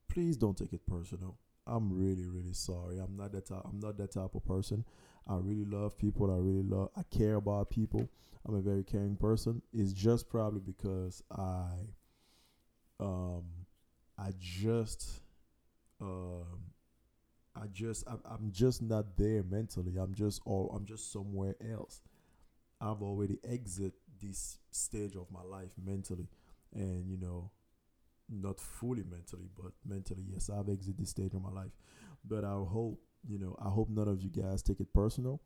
please 0.09 0.37
don't 0.37 0.57
take 0.57 0.73
it 0.73 0.85
personal. 0.85 1.37
I'm 1.65 1.91
really 1.93 2.27
really 2.27 2.53
sorry. 2.53 2.99
I'm 2.99 3.15
not 3.15 3.31
that 3.33 3.47
type, 3.47 3.61
I'm 3.65 3.79
not 3.79 3.97
that 3.97 4.11
type 4.11 4.35
of 4.35 4.45
person. 4.45 4.85
I 5.27 5.35
really 5.37 5.65
love 5.65 5.97
people. 5.97 6.31
I 6.31 6.37
really 6.37 6.63
love 6.63 6.89
I 6.97 7.03
care 7.15 7.35
about 7.35 7.69
people. 7.69 8.09
I'm 8.45 8.55
a 8.55 8.61
very 8.61 8.83
caring 8.83 9.15
person. 9.15 9.61
It's 9.71 9.93
just 9.93 10.29
probably 10.29 10.59
because 10.59 11.23
I 11.31 11.69
um 12.99 13.43
I 14.17 14.31
just 14.39 15.21
um 16.01 16.45
I 17.55 17.67
just 17.71 18.05
I'm 18.07 18.51
just 18.51 18.81
not 18.81 19.17
there 19.17 19.43
mentally. 19.43 19.93
I'm 19.97 20.13
just 20.13 20.41
all 20.45 20.73
I'm 20.75 20.85
just 20.85 21.11
somewhere 21.11 21.55
else. 21.71 22.01
I've 22.81 23.01
already 23.01 23.39
exit 23.43 23.93
this 24.23 24.57
stage 24.71 25.15
of 25.15 25.27
my 25.31 25.41
life 25.41 25.71
mentally, 25.83 26.27
and 26.73 27.07
you 27.09 27.17
know, 27.17 27.51
not 28.29 28.59
fully 28.59 29.03
mentally, 29.03 29.49
but 29.55 29.71
mentally, 29.85 30.23
yes, 30.31 30.49
I've 30.49 30.69
exited 30.69 30.97
this 30.97 31.09
stage 31.09 31.33
of 31.33 31.41
my 31.41 31.51
life. 31.51 31.71
But 32.25 32.43
I 32.43 32.53
hope 32.53 32.99
you 33.27 33.39
know, 33.39 33.55
I 33.63 33.69
hope 33.69 33.89
none 33.89 34.07
of 34.07 34.21
you 34.21 34.29
guys 34.29 34.61
take 34.61 34.79
it 34.79 34.93
personal. 34.93 35.41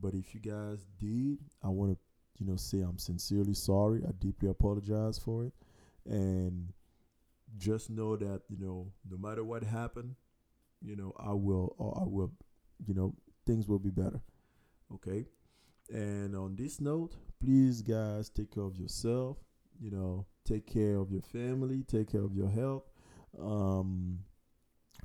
But 0.00 0.14
if 0.14 0.34
you 0.34 0.40
guys 0.40 0.84
did, 0.98 1.38
I 1.62 1.68
want 1.68 1.92
to 1.92 1.98
you 2.38 2.46
know 2.50 2.56
say 2.56 2.80
I'm 2.80 2.98
sincerely 2.98 3.54
sorry. 3.54 4.02
I 4.06 4.12
deeply 4.18 4.48
apologize 4.48 5.18
for 5.18 5.44
it, 5.44 5.52
and 6.06 6.72
just 7.56 7.90
know 7.90 8.16
that 8.16 8.42
you 8.48 8.58
know 8.58 8.92
no 9.10 9.16
matter 9.16 9.42
what 9.42 9.62
happened 9.62 10.14
you 10.82 10.96
know 10.96 11.12
i 11.18 11.32
will 11.32 11.74
i 11.96 12.04
will 12.04 12.30
you 12.86 12.94
know 12.94 13.14
things 13.46 13.66
will 13.66 13.78
be 13.78 13.90
better 13.90 14.20
okay 14.92 15.24
and 15.90 16.36
on 16.36 16.54
this 16.56 16.80
note 16.80 17.16
please 17.42 17.82
guys 17.82 18.28
take 18.28 18.50
care 18.54 18.64
of 18.64 18.76
yourself 18.76 19.36
you 19.80 19.90
know 19.90 20.26
take 20.44 20.66
care 20.66 20.96
of 20.96 21.10
your 21.10 21.22
family 21.22 21.82
take 21.86 22.10
care 22.10 22.24
of 22.24 22.34
your 22.34 22.48
health. 22.48 22.84
Um 23.40 24.20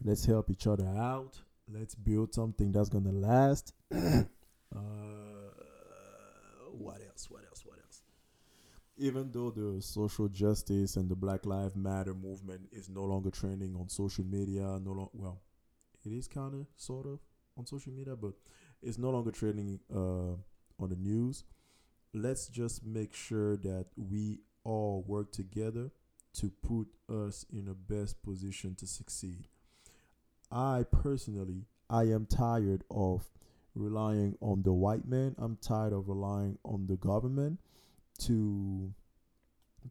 let's 0.03 0.25
help 0.25 0.49
each 0.49 0.67
other 0.67 0.87
out. 0.87 1.39
Let's 1.71 1.95
build 1.95 2.33
something 2.33 2.71
that's 2.71 2.89
gonna 2.89 3.11
last. 3.11 3.73
Uh 4.75 4.79
what 6.71 6.99
else 7.07 7.29
what 7.29 7.43
else 7.47 7.63
what 7.63 7.77
else? 7.85 8.01
Even 8.97 9.31
though 9.31 9.51
the 9.51 9.79
social 9.83 10.27
justice 10.27 10.95
and 10.95 11.07
the 11.07 11.15
Black 11.15 11.45
Lives 11.45 11.75
Matter 11.75 12.15
movement 12.15 12.61
is 12.71 12.89
no 12.89 13.03
longer 13.03 13.29
trending 13.29 13.75
on 13.75 13.87
social 13.87 14.23
media, 14.23 14.79
no 14.83 14.91
long, 14.93 15.09
well, 15.13 15.41
it 16.03 16.11
is 16.11 16.27
kind 16.27 16.55
of 16.55 16.65
sort 16.75 17.05
of 17.05 17.19
on 17.55 17.67
social 17.67 17.91
media, 17.93 18.15
but 18.15 18.33
it's 18.81 18.97
no 18.97 19.11
longer 19.11 19.29
trending 19.29 19.79
uh, 19.95 20.33
on 20.79 20.89
the 20.89 20.95
news. 20.95 21.43
Let's 22.13 22.47
just 22.47 22.85
make 22.85 23.13
sure 23.13 23.57
that 23.57 23.87
we 23.95 24.39
all 24.63 25.03
work 25.07 25.31
together 25.31 25.91
to 26.35 26.49
put 26.49 26.87
us 27.09 27.45
in 27.51 27.65
the 27.65 27.73
best 27.73 28.21
position 28.23 28.75
to 28.75 28.87
succeed. 28.87 29.47
I 30.51 30.85
personally, 30.91 31.65
I 31.89 32.03
am 32.03 32.25
tired 32.25 32.83
of 32.91 33.23
relying 33.75 34.37
on 34.41 34.61
the 34.63 34.73
white 34.73 35.07
man. 35.07 35.35
I'm 35.37 35.57
tired 35.57 35.93
of 35.93 36.07
relying 36.07 36.57
on 36.63 36.85
the 36.87 36.95
government 36.95 37.59
to 38.19 38.93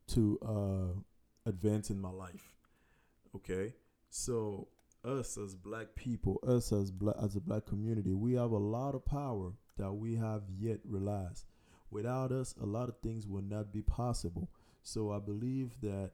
to 0.08 0.38
uh 0.42 1.48
advance 1.48 1.90
in 1.90 2.00
my 2.00 2.10
life 2.10 2.54
okay 3.34 3.74
so 4.10 4.68
us 5.04 5.36
as 5.36 5.54
black 5.54 5.94
people 5.94 6.38
us 6.46 6.72
as 6.72 6.90
black 6.90 7.16
as 7.22 7.36
a 7.36 7.40
black 7.40 7.66
community 7.66 8.14
we 8.14 8.34
have 8.34 8.52
a 8.52 8.58
lot 8.58 8.94
of 8.94 9.04
power 9.04 9.52
that 9.76 9.92
we 9.92 10.14
have 10.14 10.42
yet 10.58 10.78
realized 10.84 11.46
without 11.92 12.32
us 12.32 12.54
a 12.60 12.66
lot 12.66 12.88
of 12.88 12.98
things 12.98 13.26
will 13.26 13.42
not 13.42 13.72
be 13.72 13.82
possible. 13.82 14.50
So 14.82 15.12
i 15.12 15.18
believe 15.18 15.80
that 15.80 16.10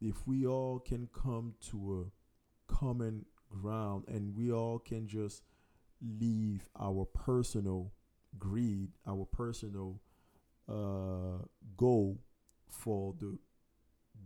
if 0.00 0.26
we 0.26 0.46
all 0.46 0.78
can 0.78 1.08
come 1.12 1.54
to 1.70 2.06
a 2.06 2.72
common 2.72 3.26
ground 3.50 4.04
and 4.08 4.36
we 4.36 4.52
all 4.52 4.78
can 4.78 5.06
just 5.08 5.42
leave 6.00 6.68
our 6.78 7.04
personal 7.04 7.92
greed 8.38 8.90
our 9.06 9.24
personal 9.24 10.00
uh, 10.68 11.42
goal 11.76 12.18
for 12.68 13.14
the 13.18 13.38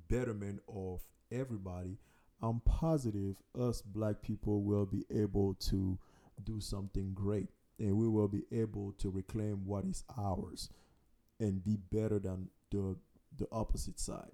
betterment 0.08 0.60
of 0.68 1.00
everybody, 1.30 1.98
I'm 2.42 2.60
positive 2.60 3.36
us 3.58 3.80
black 3.80 4.20
people 4.22 4.62
will 4.62 4.86
be 4.86 5.04
able 5.10 5.54
to 5.54 5.98
do 6.42 6.60
something 6.60 7.12
great 7.14 7.48
and 7.78 7.96
we 7.96 8.08
will 8.08 8.28
be 8.28 8.44
able 8.50 8.92
to 8.98 9.10
reclaim 9.10 9.64
what 9.64 9.84
is 9.84 10.04
ours 10.18 10.68
and 11.42 11.64
be 11.64 11.76
better 11.90 12.18
than 12.18 12.48
the 12.70 12.96
the 13.36 13.46
opposite 13.52 13.98
side. 13.98 14.32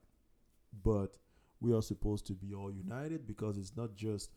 But 0.84 1.16
we 1.60 1.72
are 1.74 1.82
supposed 1.82 2.26
to 2.28 2.34
be 2.34 2.54
all 2.54 2.70
united 2.70 3.26
because 3.26 3.58
it's 3.58 3.76
not 3.76 3.96
just 3.96 4.30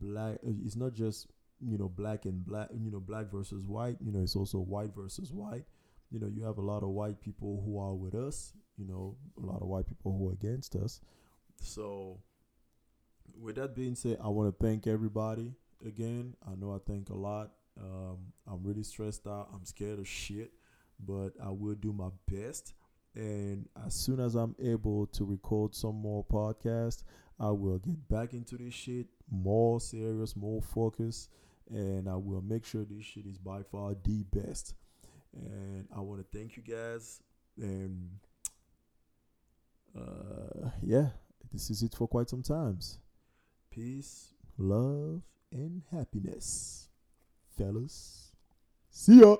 black 0.00 0.38
it's 0.42 0.76
not 0.76 0.94
just 0.94 1.28
you 1.60 1.78
know 1.78 1.88
black 1.88 2.24
and 2.24 2.44
black 2.44 2.68
you 2.72 2.90
know 2.90 2.98
black 2.98 3.30
versus 3.30 3.64
white 3.64 3.96
you 4.00 4.10
know 4.10 4.22
it's 4.22 4.34
also 4.34 4.58
white 4.58 4.94
versus 4.94 5.30
white 5.30 5.64
you 6.14 6.20
know, 6.20 6.28
you 6.28 6.44
have 6.44 6.58
a 6.58 6.62
lot 6.62 6.84
of 6.84 6.90
white 6.90 7.20
people 7.20 7.60
who 7.64 7.76
are 7.76 7.92
with 7.92 8.14
us, 8.14 8.52
you 8.76 8.86
know, 8.86 9.16
a 9.42 9.44
lot 9.44 9.60
of 9.60 9.66
white 9.66 9.88
people 9.88 10.16
who 10.16 10.28
are 10.28 10.32
against 10.32 10.76
us. 10.76 11.00
So, 11.60 12.20
with 13.40 13.56
that 13.56 13.74
being 13.74 13.96
said, 13.96 14.18
I 14.22 14.28
want 14.28 14.56
to 14.56 14.64
thank 14.64 14.86
everybody 14.86 15.54
again. 15.84 16.36
I 16.46 16.54
know 16.54 16.72
I 16.72 16.78
thank 16.86 17.10
a 17.10 17.16
lot. 17.16 17.50
Um, 17.80 18.18
I'm 18.46 18.62
really 18.62 18.84
stressed 18.84 19.26
out. 19.26 19.48
I'm 19.52 19.64
scared 19.64 19.98
of 19.98 20.06
shit, 20.06 20.52
but 21.00 21.30
I 21.42 21.50
will 21.50 21.74
do 21.74 21.92
my 21.92 22.08
best. 22.30 22.74
And 23.14 23.68
as 23.86 23.94
soon 23.94 24.20
as 24.20 24.34
I'm 24.34 24.56
able 24.60 25.06
to 25.06 25.24
record 25.24 25.74
some 25.74 25.96
more 25.96 26.24
podcasts, 26.24 27.04
I 27.38 27.50
will 27.50 27.78
get 27.78 28.08
back 28.08 28.32
into 28.32 28.56
this 28.56 28.74
shit 28.74 29.06
more 29.30 29.80
serious, 29.80 30.36
more 30.36 30.62
focused, 30.62 31.30
and 31.70 32.08
I 32.08 32.16
will 32.16 32.42
make 32.42 32.64
sure 32.64 32.84
this 32.84 33.04
shit 33.04 33.26
is 33.26 33.38
by 33.38 33.62
far 33.62 33.94
the 34.04 34.24
best. 34.32 34.74
And 35.32 35.88
I 35.94 36.00
want 36.00 36.20
to 36.20 36.38
thank 36.38 36.56
you 36.56 36.62
guys. 36.62 37.20
And 37.56 38.10
uh, 39.96 40.70
yeah, 40.82 41.08
this 41.52 41.70
is 41.70 41.82
it 41.82 41.94
for 41.94 42.08
quite 42.08 42.28
some 42.28 42.42
times. 42.42 42.98
Peace, 43.70 44.32
love, 44.58 45.22
and 45.52 45.82
happiness, 45.90 46.88
fellas. 47.56 48.32
See 48.90 49.20
ya. 49.20 49.36